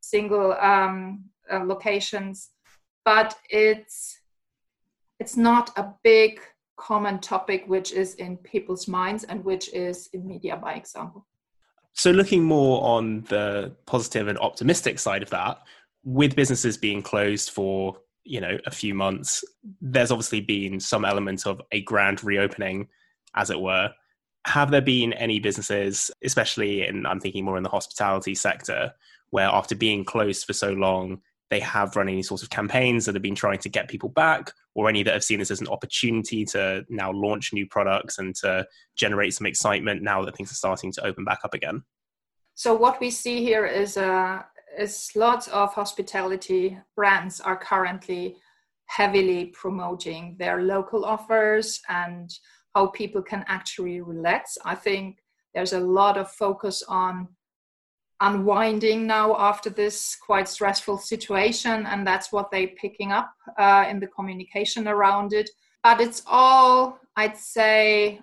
single 0.00 0.52
um, 0.54 1.24
uh, 1.50 1.64
locations 1.64 2.50
but 3.08 3.34
it's 3.48 4.20
it's 5.18 5.34
not 5.34 5.70
a 5.78 5.94
big 6.04 6.40
common 6.76 7.18
topic 7.20 7.64
which 7.66 7.90
is 7.92 8.14
in 8.16 8.36
people's 8.36 8.86
minds 8.86 9.24
and 9.24 9.42
which 9.42 9.72
is 9.72 10.10
in 10.12 10.28
media 10.28 10.54
by 10.58 10.74
example. 10.74 11.26
So 11.94 12.10
looking 12.10 12.44
more 12.44 12.84
on 12.84 13.22
the 13.22 13.74
positive 13.86 14.28
and 14.28 14.38
optimistic 14.38 14.98
side 14.98 15.22
of 15.22 15.30
that 15.30 15.62
with 16.04 16.36
businesses 16.36 16.76
being 16.76 17.00
closed 17.00 17.48
for 17.48 17.96
you 18.24 18.42
know 18.42 18.58
a 18.66 18.70
few 18.70 18.94
months 18.94 19.42
there's 19.80 20.10
obviously 20.10 20.42
been 20.42 20.78
some 20.78 21.06
element 21.06 21.46
of 21.46 21.62
a 21.72 21.80
grand 21.80 22.22
reopening 22.22 22.88
as 23.36 23.48
it 23.48 23.58
were. 23.58 23.90
Have 24.46 24.70
there 24.70 24.82
been 24.82 25.14
any 25.14 25.40
businesses 25.40 26.10
especially 26.22 26.86
in 26.86 27.06
i'm 27.06 27.20
thinking 27.20 27.46
more 27.46 27.56
in 27.56 27.62
the 27.62 27.76
hospitality 27.78 28.34
sector 28.34 28.92
where 29.30 29.48
after 29.48 29.74
being 29.74 30.04
closed 30.04 30.44
for 30.44 30.52
so 30.52 30.72
long 30.72 31.22
they 31.50 31.60
have 31.60 31.96
run 31.96 32.08
any 32.08 32.22
sorts 32.22 32.42
of 32.42 32.50
campaigns 32.50 33.06
that 33.06 33.14
have 33.14 33.22
been 33.22 33.34
trying 33.34 33.58
to 33.58 33.68
get 33.68 33.88
people 33.88 34.10
back 34.10 34.52
or 34.74 34.88
any 34.88 35.02
that 35.02 35.14
have 35.14 35.24
seen 35.24 35.38
this 35.38 35.50
as 35.50 35.60
an 35.60 35.68
opportunity 35.68 36.44
to 36.44 36.84
now 36.88 37.10
launch 37.10 37.52
new 37.52 37.66
products 37.66 38.18
and 38.18 38.34
to 38.36 38.66
generate 38.96 39.34
some 39.34 39.46
excitement 39.46 40.02
now 40.02 40.24
that 40.24 40.36
things 40.36 40.52
are 40.52 40.56
starting 40.56 40.92
to 40.92 41.04
open 41.06 41.24
back 41.24 41.38
up 41.44 41.54
again? 41.54 41.82
So 42.54 42.74
what 42.74 43.00
we 43.00 43.10
see 43.10 43.42
here 43.42 43.66
is 43.66 43.96
uh, 43.96 44.42
is 44.76 45.10
lots 45.14 45.48
of 45.48 45.72
hospitality 45.72 46.78
brands 46.94 47.40
are 47.40 47.56
currently 47.56 48.36
heavily 48.86 49.46
promoting 49.46 50.36
their 50.38 50.62
local 50.62 51.04
offers 51.04 51.80
and 51.88 52.30
how 52.74 52.86
people 52.88 53.22
can 53.22 53.44
actually 53.48 54.00
relax. 54.00 54.58
I 54.64 54.74
think 54.74 55.18
there's 55.54 55.72
a 55.72 55.80
lot 55.80 56.16
of 56.16 56.30
focus 56.30 56.82
on 56.88 57.28
unwinding 58.20 59.06
now 59.06 59.36
after 59.38 59.70
this 59.70 60.16
quite 60.16 60.48
stressful 60.48 60.98
situation 60.98 61.86
and 61.86 62.06
that's 62.06 62.32
what 62.32 62.50
they're 62.50 62.74
picking 62.80 63.12
up 63.12 63.32
uh, 63.58 63.84
in 63.88 64.00
the 64.00 64.08
communication 64.08 64.88
around 64.88 65.32
it. 65.32 65.48
But 65.82 66.00
it's 66.00 66.22
all 66.26 66.98
i'd 67.16 67.36
say 67.36 68.20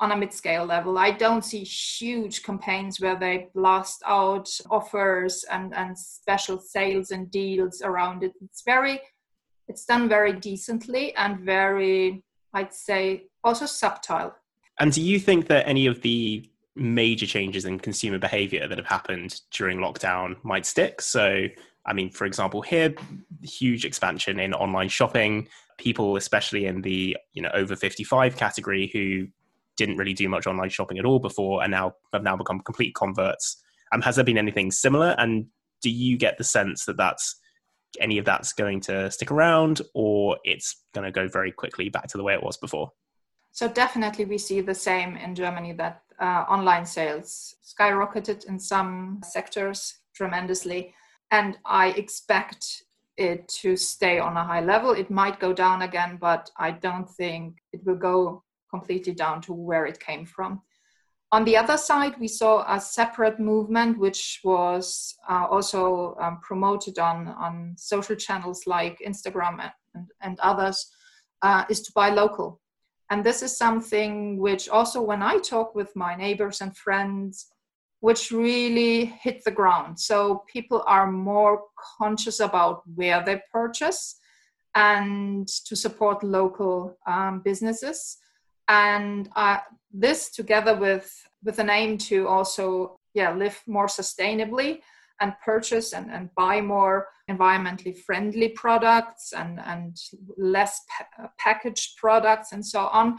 on 0.00 0.12
a 0.12 0.16
mid-scale 0.16 0.64
level. 0.64 0.96
I 0.96 1.10
don't 1.10 1.44
see 1.44 1.62
huge 1.62 2.42
campaigns 2.42 3.00
where 3.00 3.16
they 3.16 3.48
blast 3.54 4.02
out 4.06 4.48
offers 4.70 5.44
and, 5.50 5.74
and 5.74 5.96
special 5.96 6.58
sales 6.58 7.10
and 7.10 7.30
deals 7.30 7.82
around 7.82 8.22
it. 8.22 8.32
It's 8.42 8.62
very 8.62 9.00
it's 9.68 9.84
done 9.84 10.08
very 10.08 10.32
decently 10.32 11.14
and 11.14 11.38
very 11.38 12.24
i'd 12.54 12.74
say 12.74 13.24
also 13.44 13.66
subtle. 13.66 14.34
And 14.80 14.92
do 14.92 15.02
you 15.02 15.18
think 15.18 15.46
that 15.48 15.68
any 15.68 15.86
of 15.86 16.00
the 16.00 16.50
major 16.80 17.26
changes 17.26 17.66
in 17.66 17.78
consumer 17.78 18.18
behavior 18.18 18.66
that 18.66 18.78
have 18.78 18.86
happened 18.86 19.42
during 19.50 19.78
lockdown 19.78 20.42
might 20.42 20.64
stick. 20.64 21.02
So, 21.02 21.46
I 21.86 21.92
mean, 21.92 22.10
for 22.10 22.24
example, 22.24 22.62
here, 22.62 22.94
huge 23.42 23.84
expansion 23.84 24.40
in 24.40 24.54
online 24.54 24.88
shopping. 24.88 25.46
People, 25.78 26.16
especially 26.16 26.66
in 26.66 26.80
the 26.80 27.16
you 27.32 27.42
know 27.42 27.50
over 27.54 27.76
55 27.76 28.36
category, 28.36 28.90
who 28.92 29.28
didn't 29.76 29.98
really 29.98 30.14
do 30.14 30.28
much 30.28 30.46
online 30.46 30.70
shopping 30.70 30.98
at 30.98 31.04
all 31.04 31.18
before, 31.18 31.62
and 31.62 31.70
now 31.70 31.94
have 32.12 32.22
now 32.22 32.36
become 32.36 32.60
complete 32.60 32.94
converts. 32.94 33.62
Um, 33.92 34.00
has 34.02 34.16
there 34.16 34.24
been 34.24 34.38
anything 34.38 34.70
similar? 34.70 35.14
And 35.18 35.46
do 35.82 35.90
you 35.90 36.16
get 36.16 36.38
the 36.38 36.44
sense 36.44 36.84
that 36.86 36.96
that's 36.96 37.36
any 37.98 38.18
of 38.18 38.24
that's 38.24 38.52
going 38.52 38.80
to 38.82 39.10
stick 39.10 39.30
around, 39.30 39.82
or 39.94 40.38
it's 40.44 40.82
going 40.94 41.04
to 41.04 41.10
go 41.10 41.28
very 41.28 41.52
quickly 41.52 41.88
back 41.88 42.08
to 42.08 42.18
the 42.18 42.24
way 42.24 42.34
it 42.34 42.42
was 42.42 42.56
before? 42.56 42.92
So 43.52 43.68
definitely, 43.68 44.24
we 44.24 44.38
see 44.38 44.60
the 44.60 44.74
same 44.74 45.16
in 45.16 45.34
Germany 45.34 45.72
that 45.74 46.02
uh, 46.20 46.44
online 46.48 46.86
sales 46.86 47.56
skyrocketed 47.64 48.46
in 48.46 48.58
some 48.58 49.20
sectors 49.24 49.98
tremendously. 50.14 50.94
And 51.30 51.58
I 51.64 51.88
expect 51.90 52.84
it 53.16 53.48
to 53.48 53.76
stay 53.76 54.18
on 54.18 54.36
a 54.36 54.44
high 54.44 54.60
level. 54.60 54.92
It 54.92 55.10
might 55.10 55.40
go 55.40 55.52
down 55.52 55.82
again, 55.82 56.18
but 56.20 56.50
I 56.56 56.70
don't 56.70 57.08
think 57.08 57.58
it 57.72 57.84
will 57.84 57.96
go 57.96 58.44
completely 58.70 59.12
down 59.12 59.42
to 59.42 59.52
where 59.52 59.86
it 59.86 60.00
came 60.00 60.24
from. 60.24 60.62
On 61.32 61.44
the 61.44 61.56
other 61.56 61.76
side, 61.76 62.18
we 62.18 62.26
saw 62.26 62.64
a 62.66 62.80
separate 62.80 63.38
movement, 63.38 63.98
which 63.98 64.40
was 64.42 65.14
uh, 65.28 65.46
also 65.48 66.16
um, 66.20 66.40
promoted 66.40 66.98
on, 66.98 67.28
on 67.28 67.74
social 67.78 68.16
channels 68.16 68.66
like 68.66 68.98
Instagram 69.06 69.70
and, 69.94 70.06
and 70.20 70.40
others, 70.40 70.90
uh, 71.42 71.64
is 71.70 71.82
to 71.82 71.92
buy 71.94 72.10
local. 72.10 72.60
And 73.10 73.24
this 73.24 73.42
is 73.42 73.58
something 73.58 74.38
which 74.38 74.68
also, 74.68 75.02
when 75.02 75.22
I 75.22 75.38
talk 75.38 75.74
with 75.74 75.94
my 75.96 76.14
neighbors 76.14 76.60
and 76.60 76.76
friends, 76.76 77.46
which 78.00 78.30
really 78.30 79.04
hit 79.04 79.42
the 79.44 79.50
ground. 79.50 79.98
So 80.00 80.44
people 80.50 80.82
are 80.86 81.10
more 81.10 81.64
conscious 81.98 82.40
about 82.40 82.82
where 82.94 83.22
they 83.24 83.42
purchase 83.52 84.18
and 84.74 85.46
to 85.66 85.76
support 85.76 86.22
local 86.22 86.96
um, 87.06 87.42
businesses. 87.44 88.16
And 88.68 89.28
uh, 89.36 89.58
this, 89.92 90.30
together 90.30 90.76
with 90.76 91.12
with 91.42 91.58
an 91.58 91.70
aim 91.70 91.98
to 91.98 92.28
also 92.28 92.98
yeah 93.14 93.32
live 93.32 93.60
more 93.66 93.86
sustainably 93.86 94.80
and 95.20 95.34
purchase 95.44 95.92
and, 95.92 96.10
and 96.10 96.30
buy 96.34 96.60
more 96.60 97.08
environmentally 97.30 97.96
friendly 97.96 98.48
products 98.48 99.32
and, 99.32 99.60
and 99.60 99.96
less 100.36 100.80
pa- 100.88 101.30
packaged 101.38 101.96
products 101.96 102.52
and 102.52 102.64
so 102.64 102.86
on, 102.86 103.16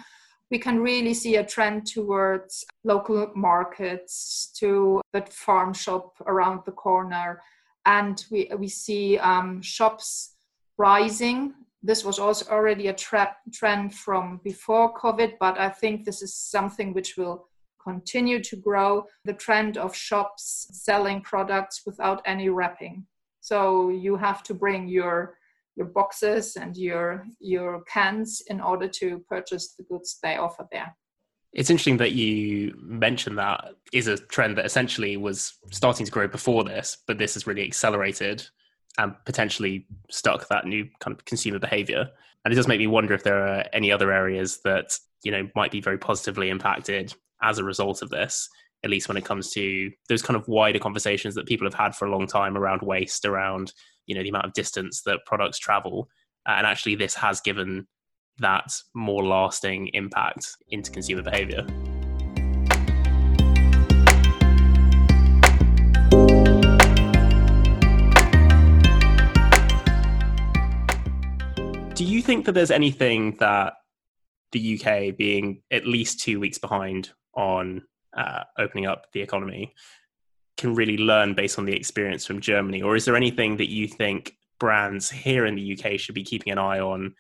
we 0.50 0.60
can 0.60 0.82
really 0.82 1.14
see 1.14 1.38
a 1.38 1.46
trend 1.46 1.88
towards 1.88 2.66
local 2.84 3.32
markets 3.36 4.52
to 4.58 5.02
the 5.14 5.22
farm 5.30 5.74
shop 5.74 6.14
around 6.28 6.62
the 6.66 6.72
corner. 6.72 7.42
And 7.86 8.24
we, 8.30 8.52
we 8.58 8.68
see 8.68 9.18
um, 9.18 9.62
shops 9.62 10.36
rising. 10.78 11.54
This 11.82 12.04
was 12.04 12.20
also 12.20 12.52
already 12.52 12.88
a 12.88 12.94
tra- 12.94 13.38
trend 13.54 13.96
from 13.96 14.42
before 14.44 14.94
COVID, 14.94 15.34
but 15.40 15.58
I 15.58 15.70
think 15.70 16.04
this 16.04 16.22
is 16.22 16.36
something 16.36 16.94
which 16.94 17.16
will 17.18 17.48
continue 17.84 18.42
to 18.44 18.56
grow 18.56 19.06
the 19.26 19.34
trend 19.34 19.78
of 19.78 19.96
shops 19.96 20.68
selling 20.72 21.22
products 21.22 21.82
without 21.86 22.22
any 22.26 22.50
wrapping. 22.50 23.06
So 23.42 23.90
you 23.90 24.16
have 24.18 24.44
to 24.44 24.54
bring 24.54 24.88
your 24.88 25.38
your 25.76 25.88
boxes 25.88 26.58
and 26.58 26.76
your 26.76 27.26
your 27.40 27.84
cans 27.84 28.42
in 28.48 28.60
order 28.62 28.88
to 28.88 29.20
purchase 29.30 29.74
the 29.78 29.84
goods 29.84 30.20
they 30.22 30.38
offer 30.38 30.68
there. 30.72 30.96
It's 31.54 31.70
interesting 31.70 31.98
that 31.98 32.14
you 32.14 32.74
mentioned 32.82 33.38
that 33.38 33.76
is 33.92 34.08
a 34.08 34.18
trend 34.18 34.58
that 34.58 34.66
essentially 34.66 35.18
was 35.18 35.54
starting 35.72 36.06
to 36.06 36.12
grow 36.12 36.28
before 36.28 36.64
this, 36.64 36.98
but 37.08 37.18
this 37.18 37.34
has 37.34 37.46
really 37.46 37.64
accelerated 37.64 38.46
and 38.98 39.16
potentially 39.26 39.86
stuck 40.10 40.48
that 40.48 40.66
new 40.66 40.88
kind 41.00 41.16
of 41.18 41.26
consumer 41.26 41.60
behavior. 41.60 42.10
And 42.44 42.54
it 42.54 42.56
does 42.56 42.68
make 42.68 42.80
me 42.80 42.88
wonder 42.88 43.14
if 43.14 43.24
there 43.24 43.46
are 43.46 43.66
any 43.74 43.92
other 43.92 44.12
areas 44.12 44.60
that 44.64 44.98
you 45.24 45.32
know 45.32 45.50
might 45.56 45.72
be 45.72 45.82
very 45.82 45.98
positively 45.98 46.50
impacted 46.50 47.14
as 47.42 47.58
a 47.58 47.64
result 47.64 48.02
of 48.02 48.10
this 48.10 48.50
at 48.84 48.90
least 48.90 49.08
when 49.08 49.18
it 49.18 49.26
comes 49.26 49.52
to 49.52 49.92
those 50.10 50.22
kind 50.22 50.36
of 50.36 50.48
wider 50.48 50.80
conversations 50.80 51.36
that 51.36 51.46
people 51.46 51.68
have 51.68 51.74
had 51.74 51.96
for 51.96 52.08
a 52.08 52.12
long 52.12 52.26
time 52.26 52.58
around 52.58 52.82
waste 52.82 53.26
around 53.26 53.74
you 54.08 54.16
know 54.16 54.24
the 54.24 54.30
amount 54.30 54.46
of 54.46 54.54
distance 54.54 55.02
that 55.04 55.20
products 55.26 55.60
travel. 55.60 56.10
And 56.48 56.66
actually 56.66 56.96
this 56.96 57.14
has 57.16 57.42
given 57.42 57.88
that 58.40 58.74
more 58.96 59.24
lasting 59.24 59.90
impact 59.94 60.48
into 60.70 60.92
consumer 60.92 61.22
behavior. 61.22 61.66
Do 71.94 72.06
you 72.06 72.24
think 72.24 72.46
that 72.46 72.54
there's 72.54 72.72
anything 72.72 73.36
that 73.40 73.74
the 74.54 74.82
UK 74.82 75.16
being 75.16 75.62
at 75.70 75.86
least 75.86 76.20
two 76.20 76.40
weeks 76.40 76.58
behind 76.58 77.12
on 77.36 77.84
uh, 78.16 78.44
opening 78.58 78.86
up 78.86 79.08
the 79.14 79.22
economy 79.22 79.74
can 80.58 80.76
really 80.76 80.98
learn 80.98 81.34
based 81.34 81.58
on 81.58 81.66
the 81.66 81.74
experience 81.74 82.26
from 82.26 82.40
Germany? 82.40 82.82
Or 82.82 82.96
is 82.96 83.06
there 83.06 83.16
anything 83.16 83.58
that 83.58 83.70
you 83.70 83.88
think 83.88 84.36
brands 84.60 85.10
here 85.10 85.46
in 85.46 85.56
the 85.56 85.78
UK 85.78 86.00
should 86.00 86.16
be 86.16 86.24
keeping 86.24 86.52
an 86.52 86.60
eye 86.60 86.80
on 86.80 87.16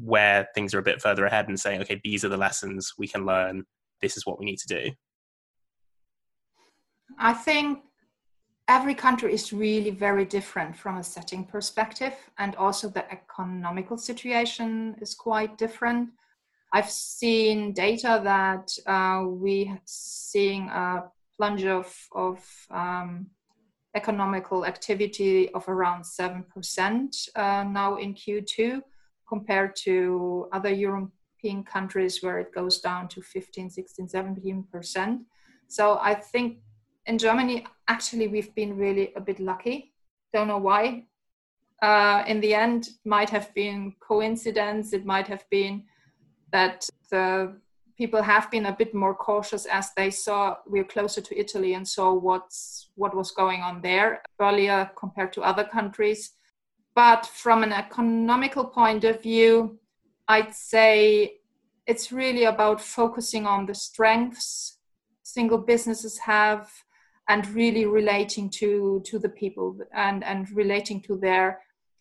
where 0.00 0.48
things 0.54 0.74
are 0.74 0.78
a 0.78 0.82
bit 0.82 1.00
further 1.00 1.24
ahead 1.24 1.48
and 1.48 1.58
saying, 1.58 1.80
okay, 1.80 2.00
these 2.04 2.24
are 2.24 2.28
the 2.28 2.36
lessons 2.36 2.92
we 2.98 3.08
can 3.08 3.24
learn, 3.24 3.64
this 4.00 4.16
is 4.16 4.26
what 4.26 4.38
we 4.38 4.44
need 4.44 4.58
to 4.58 4.68
do? 4.68 4.90
I 7.18 7.32
think 7.32 7.80
every 8.68 8.94
country 8.94 9.32
is 9.32 9.52
really 9.52 9.90
very 9.90 10.24
different 10.24 10.76
from 10.76 10.96
a 10.96 11.04
setting 11.04 11.44
perspective, 11.44 12.14
and 12.38 12.54
also 12.56 12.88
the 12.88 13.10
economical 13.10 13.98
situation 13.98 14.96
is 15.00 15.14
quite 15.14 15.58
different. 15.58 16.10
I've 16.72 16.90
seen 16.90 17.72
data 17.72 18.20
that 18.24 18.72
uh, 18.86 19.26
we 19.26 19.72
seeing 19.84 20.68
a 20.68 21.04
plunge 21.36 21.64
of, 21.64 21.94
of 22.12 22.38
um, 22.70 23.26
economical 23.94 24.64
activity 24.64 25.50
of 25.50 25.68
around 25.68 26.04
7% 26.04 27.28
uh, 27.36 27.64
now 27.64 27.96
in 27.96 28.14
Q2 28.14 28.80
compared 29.28 29.76
to 29.84 30.48
other 30.52 30.70
European 30.70 31.62
countries 31.64 32.22
where 32.22 32.38
it 32.38 32.54
goes 32.54 32.80
down 32.80 33.08
to 33.08 33.20
15, 33.20 33.68
16, 33.68 34.08
17%. 34.08 35.18
So 35.68 35.98
I 36.00 36.14
think 36.14 36.58
in 37.06 37.18
Germany, 37.18 37.66
actually, 37.88 38.28
we've 38.28 38.54
been 38.54 38.76
really 38.76 39.12
a 39.16 39.20
bit 39.20 39.40
lucky. 39.40 39.92
Don't 40.32 40.48
know 40.48 40.58
why. 40.58 41.04
Uh, 41.82 42.22
in 42.26 42.40
the 42.40 42.54
end, 42.54 42.90
might 43.04 43.28
have 43.28 43.52
been 43.54 43.94
coincidence. 44.00 44.92
It 44.92 45.04
might 45.04 45.26
have 45.26 45.44
been 45.50 45.84
that 46.52 46.88
the 47.10 47.56
people 47.96 48.22
have 48.22 48.50
been 48.50 48.66
a 48.66 48.76
bit 48.76 48.94
more 48.94 49.14
cautious 49.14 49.66
as 49.66 49.90
they 49.96 50.10
saw 50.10 50.56
we're 50.66 50.84
closer 50.84 51.20
to 51.20 51.38
Italy 51.38 51.74
and 51.74 51.86
saw 51.86 52.12
what's 52.12 52.88
what 52.94 53.14
was 53.14 53.30
going 53.32 53.60
on 53.60 53.80
there 53.82 54.22
earlier 54.40 54.90
compared 54.96 55.32
to 55.32 55.42
other 55.42 55.64
countries. 55.64 56.32
But 56.94 57.26
from 57.26 57.62
an 57.62 57.72
economical 57.72 58.64
point 58.64 59.04
of 59.04 59.22
view, 59.22 59.78
I'd 60.28 60.54
say 60.54 61.38
it's 61.86 62.12
really 62.12 62.44
about 62.44 62.80
focusing 62.80 63.46
on 63.46 63.66
the 63.66 63.74
strengths 63.74 64.78
single 65.22 65.58
businesses 65.58 66.18
have 66.18 66.70
and 67.28 67.46
really 67.54 67.86
relating 67.86 68.50
to 68.50 69.00
to 69.04 69.18
the 69.18 69.28
people 69.28 69.78
and 69.94 70.24
and 70.24 70.50
relating 70.50 71.00
to 71.02 71.16
their 71.16 71.60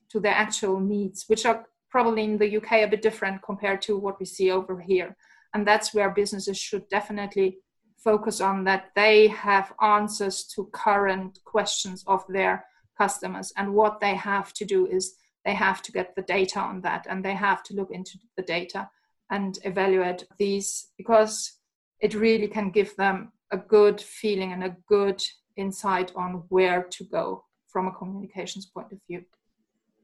to 0.09 0.19
their 0.19 0.33
actual 0.33 0.79
needs 0.79 1.25
which 1.27 1.45
are 1.45 1.65
probably 1.91 2.23
in 2.23 2.37
the 2.37 2.57
UK 2.57 2.71
a 2.71 2.87
bit 2.87 3.01
different 3.01 3.41
compared 3.43 3.81
to 3.83 3.97
what 3.97 4.19
we 4.19 4.25
see 4.25 4.49
over 4.49 4.79
here 4.79 5.15
and 5.53 5.67
that's 5.67 5.93
where 5.93 6.09
businesses 6.09 6.57
should 6.57 6.87
definitely 6.89 7.57
focus 7.97 8.41
on 8.41 8.63
that 8.63 8.89
they 8.95 9.27
have 9.27 9.73
answers 9.81 10.45
to 10.45 10.69
current 10.73 11.37
questions 11.45 12.03
of 12.07 12.23
their 12.29 12.65
customers 12.97 13.53
and 13.57 13.73
what 13.73 13.99
they 13.99 14.15
have 14.15 14.53
to 14.53 14.65
do 14.65 14.87
is 14.87 15.15
they 15.45 15.53
have 15.53 15.81
to 15.81 15.91
get 15.91 16.15
the 16.15 16.21
data 16.23 16.59
on 16.59 16.81
that 16.81 17.05
and 17.09 17.23
they 17.23 17.33
have 17.33 17.63
to 17.63 17.73
look 17.73 17.91
into 17.91 18.17
the 18.37 18.43
data 18.43 18.89
and 19.29 19.59
evaluate 19.63 20.25
these 20.37 20.87
because 20.97 21.59
it 21.99 22.13
really 22.13 22.47
can 22.47 22.69
give 22.69 22.95
them 22.95 23.31
a 23.51 23.57
good 23.57 23.99
feeling 23.99 24.51
and 24.51 24.63
a 24.63 24.75
good 24.87 25.21
insight 25.55 26.11
on 26.15 26.43
where 26.49 26.83
to 26.83 27.03
go 27.05 27.43
from 27.67 27.87
a 27.87 27.91
communications 27.91 28.65
point 28.65 28.91
of 28.91 28.99
view. 29.07 29.23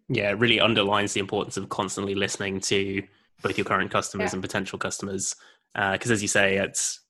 Yeah, 0.10 0.30
it 0.30 0.40
really 0.40 0.60
underlines 0.60 1.14
the 1.14 1.20
importance 1.20 1.58
of 1.58 1.70
constantly 1.70 2.16
listening 2.16 2.60
to 2.62 3.04
both 3.44 3.58
your 3.58 3.66
current 3.66 3.92
customers 3.92 4.32
Yeah. 4.32 4.36
and 4.36 4.42
potential 4.42 4.80
customers. 4.80 5.36
Uh, 5.76 5.94
because 5.94 6.12
as 6.12 6.22
you 6.22 6.28
say, 6.28 6.58
it's 6.58 7.02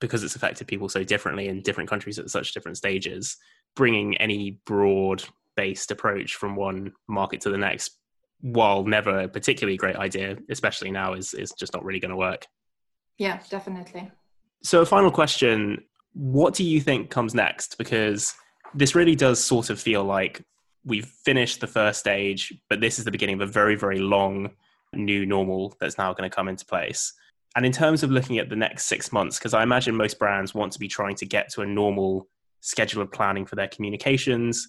because 0.00 0.22
it's 0.22 0.36
affected 0.36 0.66
people 0.66 0.88
so 0.88 1.02
differently 1.02 1.48
in 1.48 1.62
different 1.62 1.88
countries 1.88 2.18
at 2.18 2.28
such 2.30 2.52
different 2.52 2.76
stages. 2.76 3.36
Bringing 3.76 4.16
any 4.18 4.60
broad 4.66 5.24
based 5.56 5.90
approach 5.90 6.34
from 6.34 6.54
one 6.56 6.92
market 7.08 7.40
to 7.42 7.50
the 7.50 7.58
next, 7.58 7.98
while 8.40 8.84
never 8.84 9.20
a 9.20 9.28
particularly 9.28 9.76
great 9.76 9.96
idea, 9.96 10.36
especially 10.50 10.90
now, 10.90 11.14
is 11.14 11.34
is 11.34 11.52
just 11.52 11.72
not 11.72 11.84
really 11.84 11.98
going 12.00 12.10
to 12.10 12.16
work. 12.16 12.46
Yeah, 13.18 13.40
definitely. 13.50 14.10
So, 14.62 14.80
a 14.82 14.86
final 14.86 15.10
question 15.10 15.84
What 16.12 16.54
do 16.54 16.62
you 16.62 16.80
think 16.80 17.10
comes 17.10 17.34
next? 17.34 17.76
Because 17.78 18.34
this 18.74 18.94
really 18.94 19.16
does 19.16 19.42
sort 19.42 19.70
of 19.70 19.80
feel 19.80 20.04
like 20.04 20.44
we've 20.84 21.06
finished 21.06 21.60
the 21.60 21.66
first 21.66 22.00
stage, 22.00 22.52
but 22.68 22.80
this 22.80 22.98
is 22.98 23.04
the 23.04 23.10
beginning 23.10 23.36
of 23.36 23.40
a 23.40 23.52
very, 23.52 23.74
very 23.74 23.98
long 23.98 24.50
new 24.92 25.26
normal 25.26 25.76
that's 25.80 25.98
now 25.98 26.12
going 26.12 26.28
to 26.28 26.34
come 26.34 26.48
into 26.48 26.64
place. 26.64 27.12
And 27.56 27.64
in 27.64 27.72
terms 27.72 28.02
of 28.02 28.10
looking 28.10 28.38
at 28.38 28.48
the 28.48 28.56
next 28.56 28.86
six 28.86 29.12
months, 29.12 29.38
because 29.38 29.54
I 29.54 29.62
imagine 29.62 29.94
most 29.94 30.18
brands 30.18 30.54
want 30.54 30.72
to 30.72 30.78
be 30.78 30.88
trying 30.88 31.14
to 31.16 31.26
get 31.26 31.50
to 31.52 31.62
a 31.62 31.66
normal 31.66 32.28
schedule 32.60 33.02
of 33.02 33.12
planning 33.12 33.46
for 33.46 33.56
their 33.56 33.68
communications, 33.68 34.68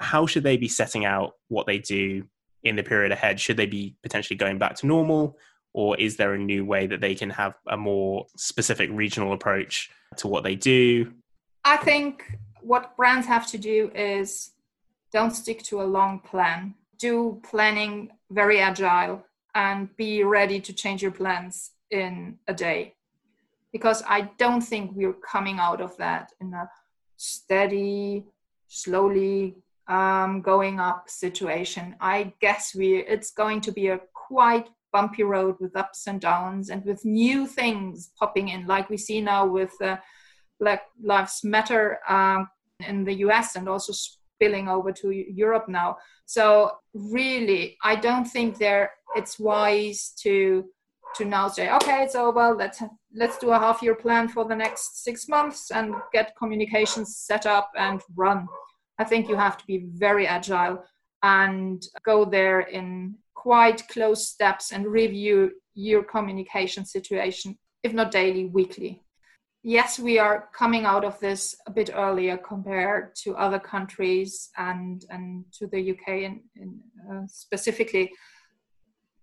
how 0.00 0.26
should 0.26 0.42
they 0.42 0.56
be 0.56 0.68
setting 0.68 1.04
out 1.04 1.32
what 1.48 1.66
they 1.66 1.78
do 1.78 2.24
in 2.62 2.76
the 2.76 2.82
period 2.82 3.12
ahead? 3.12 3.40
Should 3.40 3.56
they 3.56 3.66
be 3.66 3.96
potentially 4.02 4.36
going 4.36 4.58
back 4.58 4.74
to 4.76 4.86
normal? 4.86 5.38
Or 5.72 5.96
is 5.96 6.16
there 6.16 6.34
a 6.34 6.38
new 6.38 6.64
way 6.64 6.86
that 6.86 7.00
they 7.00 7.14
can 7.14 7.30
have 7.30 7.54
a 7.68 7.76
more 7.76 8.26
specific 8.36 8.90
regional 8.92 9.32
approach 9.32 9.90
to 10.18 10.28
what 10.28 10.44
they 10.44 10.54
do? 10.54 11.12
I 11.64 11.78
think 11.78 12.38
what 12.60 12.96
brands 12.96 13.26
have 13.26 13.46
to 13.48 13.58
do 13.58 13.90
is 13.94 14.50
don't 15.14 15.30
stick 15.30 15.62
to 15.62 15.80
a 15.80 15.92
long 15.98 16.18
plan. 16.18 16.74
Do 16.98 17.40
planning 17.48 18.10
very 18.30 18.58
agile 18.60 19.24
and 19.54 19.88
be 19.96 20.24
ready 20.24 20.60
to 20.60 20.72
change 20.72 21.00
your 21.02 21.12
plans 21.12 21.70
in 21.90 22.36
a 22.48 22.52
day. 22.52 22.94
Because 23.72 24.02
I 24.08 24.22
don't 24.38 24.60
think 24.60 24.90
we're 24.92 25.20
coming 25.32 25.58
out 25.60 25.80
of 25.80 25.96
that 25.98 26.32
in 26.40 26.52
a 26.52 26.68
steady, 27.16 28.24
slowly 28.66 29.54
um, 29.86 30.42
going 30.42 30.80
up 30.80 31.08
situation. 31.08 31.94
I 32.00 32.32
guess 32.40 32.74
we 32.74 32.98
it's 33.14 33.30
going 33.30 33.60
to 33.62 33.72
be 33.72 33.88
a 33.88 34.00
quite 34.12 34.68
bumpy 34.92 35.22
road 35.22 35.56
with 35.60 35.76
ups 35.76 36.06
and 36.08 36.20
downs 36.20 36.70
and 36.70 36.84
with 36.84 37.04
new 37.04 37.46
things 37.46 38.10
popping 38.18 38.48
in, 38.48 38.66
like 38.66 38.90
we 38.90 38.96
see 38.96 39.20
now 39.20 39.46
with 39.46 39.74
uh, 39.80 39.96
Black 40.60 40.82
Lives 41.02 41.42
Matter 41.44 41.98
um, 42.08 42.48
in 42.88 43.04
the 43.04 43.14
US 43.26 43.56
and 43.56 43.68
also 43.68 43.92
spilling 44.34 44.68
over 44.68 44.92
to 44.92 45.10
Europe 45.10 45.68
now. 45.68 45.96
So 46.26 46.72
really, 46.92 47.76
I 47.82 47.96
don't 47.96 48.24
think 48.24 48.58
there 48.58 48.92
it's 49.16 49.38
wise 49.38 50.12
to 50.22 50.64
to 51.16 51.24
now 51.24 51.46
say, 51.46 51.70
okay, 51.70 52.02
it's 52.02 52.16
over. 52.16 52.54
let's 52.54 52.82
let's 53.14 53.38
do 53.38 53.50
a 53.50 53.58
half 53.58 53.82
year 53.82 53.94
plan 53.94 54.26
for 54.28 54.44
the 54.44 54.56
next 54.56 55.04
six 55.04 55.28
months 55.28 55.70
and 55.70 55.94
get 56.12 56.34
communications 56.36 57.16
set 57.16 57.46
up 57.46 57.70
and 57.76 58.00
run. 58.16 58.48
I 58.98 59.04
think 59.04 59.28
you 59.28 59.36
have 59.36 59.56
to 59.58 59.66
be 59.66 59.86
very 59.92 60.26
agile 60.26 60.84
and 61.22 61.82
go 62.04 62.24
there 62.24 62.60
in 62.60 63.14
quite 63.34 63.86
close 63.88 64.28
steps 64.28 64.72
and 64.72 64.86
review 64.86 65.52
your 65.74 66.02
communication 66.02 66.84
situation, 66.84 67.56
if 67.82 67.92
not 67.92 68.10
daily, 68.10 68.46
weekly. 68.46 69.03
Yes, 69.66 69.98
we 69.98 70.18
are 70.18 70.50
coming 70.52 70.84
out 70.84 71.06
of 71.06 71.18
this 71.20 71.56
a 71.66 71.70
bit 71.70 71.88
earlier 71.94 72.36
compared 72.36 73.14
to 73.22 73.34
other 73.34 73.58
countries 73.58 74.50
and, 74.58 75.02
and 75.08 75.46
to 75.52 75.66
the 75.66 75.92
UK 75.92 76.08
in, 76.08 76.42
in, 76.54 76.80
uh, 77.10 77.26
specifically. 77.26 78.12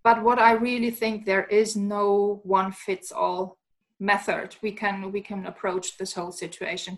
But 0.04 0.24
what 0.24 0.40
I 0.40 0.54
really 0.54 0.90
think 0.90 1.26
there 1.26 1.44
is 1.44 1.76
no 1.76 2.42
one 2.44 2.72
fits 2.72 3.12
all 3.12 3.60
method 4.00 4.56
we 4.64 4.72
can 4.72 5.12
we 5.12 5.22
can 5.22 5.46
approach 5.46 5.96
this 5.98 6.16
whole 6.16 6.32
situation 6.32 6.98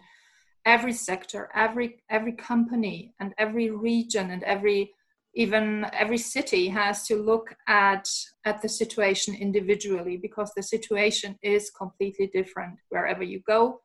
every 0.66 0.94
sector 0.94 1.50
every 1.54 2.02
every 2.10 2.32
company 2.32 3.14
and 3.20 3.34
every 3.38 3.70
region 3.70 4.32
and 4.32 4.42
every 4.44 4.94
even 5.36 5.86
every 5.94 6.18
city 6.18 6.68
has 6.68 7.08
to 7.08 7.16
look 7.16 7.56
at 7.68 8.08
at 8.46 8.62
the 8.62 8.70
situation 8.70 9.36
individually 9.36 10.18
because 10.18 10.52
the 10.56 10.64
situation 10.64 11.38
is 11.42 11.72
completely 11.72 12.28
different 12.34 12.80
wherever 12.90 13.24
you 13.24 13.42
go 13.48 13.82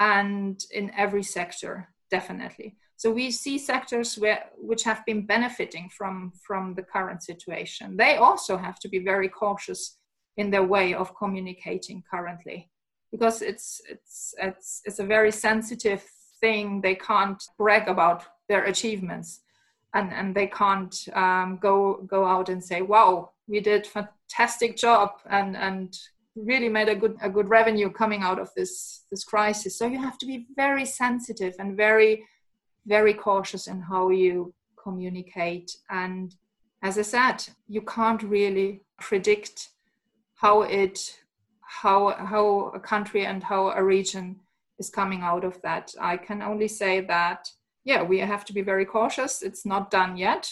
and 0.00 0.64
in 0.72 0.90
every 0.96 1.22
sector 1.22 1.88
definitely. 2.10 2.76
So 2.96 3.10
we 3.10 3.30
see 3.30 3.56
sectors 3.56 4.18
where 4.18 4.44
which 4.56 4.82
have 4.82 5.04
been 5.06 5.26
benefiting 5.26 5.88
from 5.96 6.32
from 6.46 6.74
the 6.74 6.82
current 6.82 7.22
situation. 7.22 7.96
They 7.96 8.16
also 8.16 8.56
have 8.56 8.78
to 8.80 8.88
be 8.88 8.98
very 8.98 9.28
cautious 9.28 9.98
in 10.36 10.50
their 10.50 10.64
way 10.64 10.94
of 10.94 11.16
communicating 11.16 12.02
currently 12.10 12.70
because 13.12 13.42
it's 13.42 13.80
it's 13.88 14.34
it's 14.38 14.82
it's 14.84 14.98
a 14.98 15.06
very 15.16 15.32
sensitive 15.32 16.04
thing. 16.40 16.80
They 16.80 16.94
can't 16.94 17.42
brag 17.58 17.88
about 17.88 18.24
their 18.48 18.64
achievements 18.64 19.40
and 19.94 20.12
and 20.12 20.34
they 20.34 20.46
can't 20.46 21.08
um, 21.14 21.58
go 21.60 22.02
go 22.06 22.24
out 22.24 22.48
and 22.48 22.62
say 22.62 22.82
wow 22.82 23.30
we 23.48 23.60
did 23.60 23.86
fantastic 23.86 24.76
job 24.76 25.10
and 25.28 25.56
and 25.56 25.98
really 26.36 26.68
made 26.68 26.88
a 26.88 26.94
good 26.94 27.16
a 27.20 27.28
good 27.28 27.48
revenue 27.48 27.90
coming 27.90 28.22
out 28.22 28.38
of 28.38 28.50
this 28.56 29.04
this 29.10 29.24
crisis. 29.24 29.76
So 29.76 29.86
you 29.86 30.00
have 30.00 30.18
to 30.18 30.26
be 30.26 30.46
very 30.56 30.84
sensitive 30.84 31.54
and 31.58 31.76
very 31.76 32.24
very 32.86 33.14
cautious 33.14 33.66
in 33.66 33.80
how 33.80 34.10
you 34.10 34.54
communicate. 34.82 35.70
And 35.90 36.34
as 36.82 36.96
i 36.96 37.02
said 37.02 37.38
you 37.68 37.82
can't 37.82 38.22
really 38.22 38.82
predict 38.98 39.68
how 40.36 40.62
it 40.62 40.98
how 41.60 42.14
how 42.32 42.72
a 42.74 42.80
country 42.80 43.26
and 43.26 43.42
how 43.42 43.70
a 43.70 43.82
region 43.82 44.40
is 44.78 44.88
coming 44.88 45.20
out 45.22 45.44
of 45.44 45.60
that. 45.62 45.92
I 46.00 46.16
can 46.16 46.40
only 46.40 46.68
say 46.68 47.02
that 47.02 47.48
yeah 47.84 48.02
we 48.02 48.18
have 48.18 48.44
to 48.44 48.52
be 48.52 48.62
very 48.62 48.84
cautious 48.84 49.42
it's 49.42 49.64
not 49.64 49.90
done 49.90 50.16
yet 50.16 50.50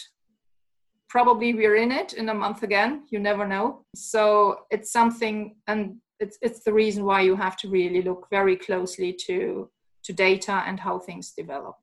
probably 1.09 1.53
we're 1.53 1.75
in 1.75 1.91
it 1.91 2.13
in 2.13 2.29
a 2.29 2.33
month 2.33 2.63
again 2.63 3.03
you 3.09 3.19
never 3.19 3.47
know 3.47 3.83
so 3.95 4.59
it's 4.69 4.91
something 4.91 5.55
and 5.67 5.95
it's 6.19 6.37
it's 6.41 6.63
the 6.63 6.73
reason 6.73 7.05
why 7.05 7.21
you 7.21 7.35
have 7.35 7.55
to 7.57 7.69
really 7.69 8.01
look 8.01 8.27
very 8.29 8.55
closely 8.55 9.13
to 9.13 9.69
to 10.03 10.13
data 10.13 10.63
and 10.65 10.79
how 10.79 10.99
things 10.99 11.31
develop. 11.31 11.75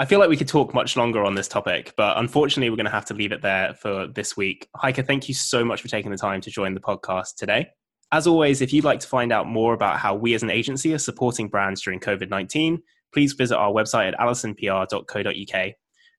I 0.00 0.04
feel 0.04 0.20
like 0.20 0.28
we 0.28 0.36
could 0.36 0.48
talk 0.48 0.74
much 0.74 0.96
longer 0.96 1.24
on 1.24 1.34
this 1.34 1.48
topic, 1.48 1.92
but 1.96 2.18
unfortunately, 2.18 2.70
we're 2.70 2.76
going 2.76 2.86
to 2.86 2.92
have 2.92 3.04
to 3.06 3.14
leave 3.14 3.32
it 3.32 3.42
there 3.42 3.74
for 3.74 4.06
this 4.06 4.36
week. 4.36 4.68
Heike, 4.76 5.04
thank 5.04 5.28
you 5.28 5.34
so 5.34 5.64
much 5.64 5.82
for 5.82 5.88
taking 5.88 6.12
the 6.12 6.16
time 6.16 6.40
to 6.42 6.50
join 6.50 6.74
the 6.74 6.80
podcast 6.80 7.34
today. 7.36 7.68
As 8.12 8.26
always, 8.26 8.62
if 8.62 8.72
you'd 8.72 8.84
like 8.84 9.00
to 9.00 9.08
find 9.08 9.32
out 9.32 9.48
more 9.48 9.74
about 9.74 9.98
how 9.98 10.14
we 10.14 10.34
as 10.34 10.44
an 10.44 10.50
agency 10.50 10.94
are 10.94 10.98
supporting 10.98 11.48
brands 11.48 11.82
during 11.82 11.98
COVID 11.98 12.30
19, 12.30 12.80
please 13.12 13.32
visit 13.32 13.56
our 13.56 13.72
website 13.72 14.08
at 14.08 14.18
allisonpr.co.uk. 14.18 15.72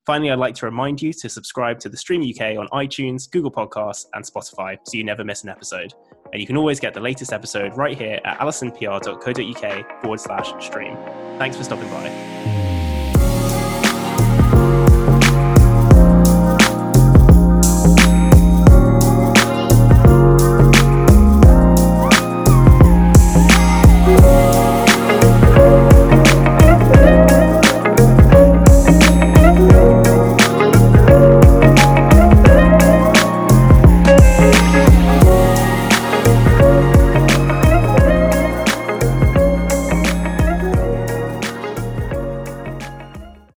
Finally, 0.06 0.32
I'd 0.32 0.39
like 0.39 0.56
to 0.56 0.65
remind 0.65 1.02
you 1.02 1.13
to 1.13 1.30
subscribe 1.30 1.80
to 1.80 1.89
the 1.89 1.97
Stream 1.97 2.21
UK 2.21 2.58
on 2.58 2.67
iTunes, 2.69 3.30
Google 3.30 3.52
Podcasts, 3.52 4.06
and 4.13 4.25
Spotify 4.25 4.78
so 4.86 4.97
you 4.97 5.04
never 5.04 5.23
miss 5.23 5.43
an 5.43 5.49
episode. 5.49 5.93
And 6.32 6.41
you 6.41 6.47
can 6.47 6.58
always 6.58 6.80
get 6.80 6.93
the 6.93 6.99
latest 6.99 7.34
episode 7.34 7.75
right 7.75 7.97
here 7.97 8.19
at 8.25 8.39
allisonpr.co.uk 8.39 10.02
forward 10.02 10.19
slash 10.19 10.65
stream. 10.65 10.95
Thanks 11.38 11.58
for 11.58 11.63
stopping 11.63 11.89
by. 11.89 12.38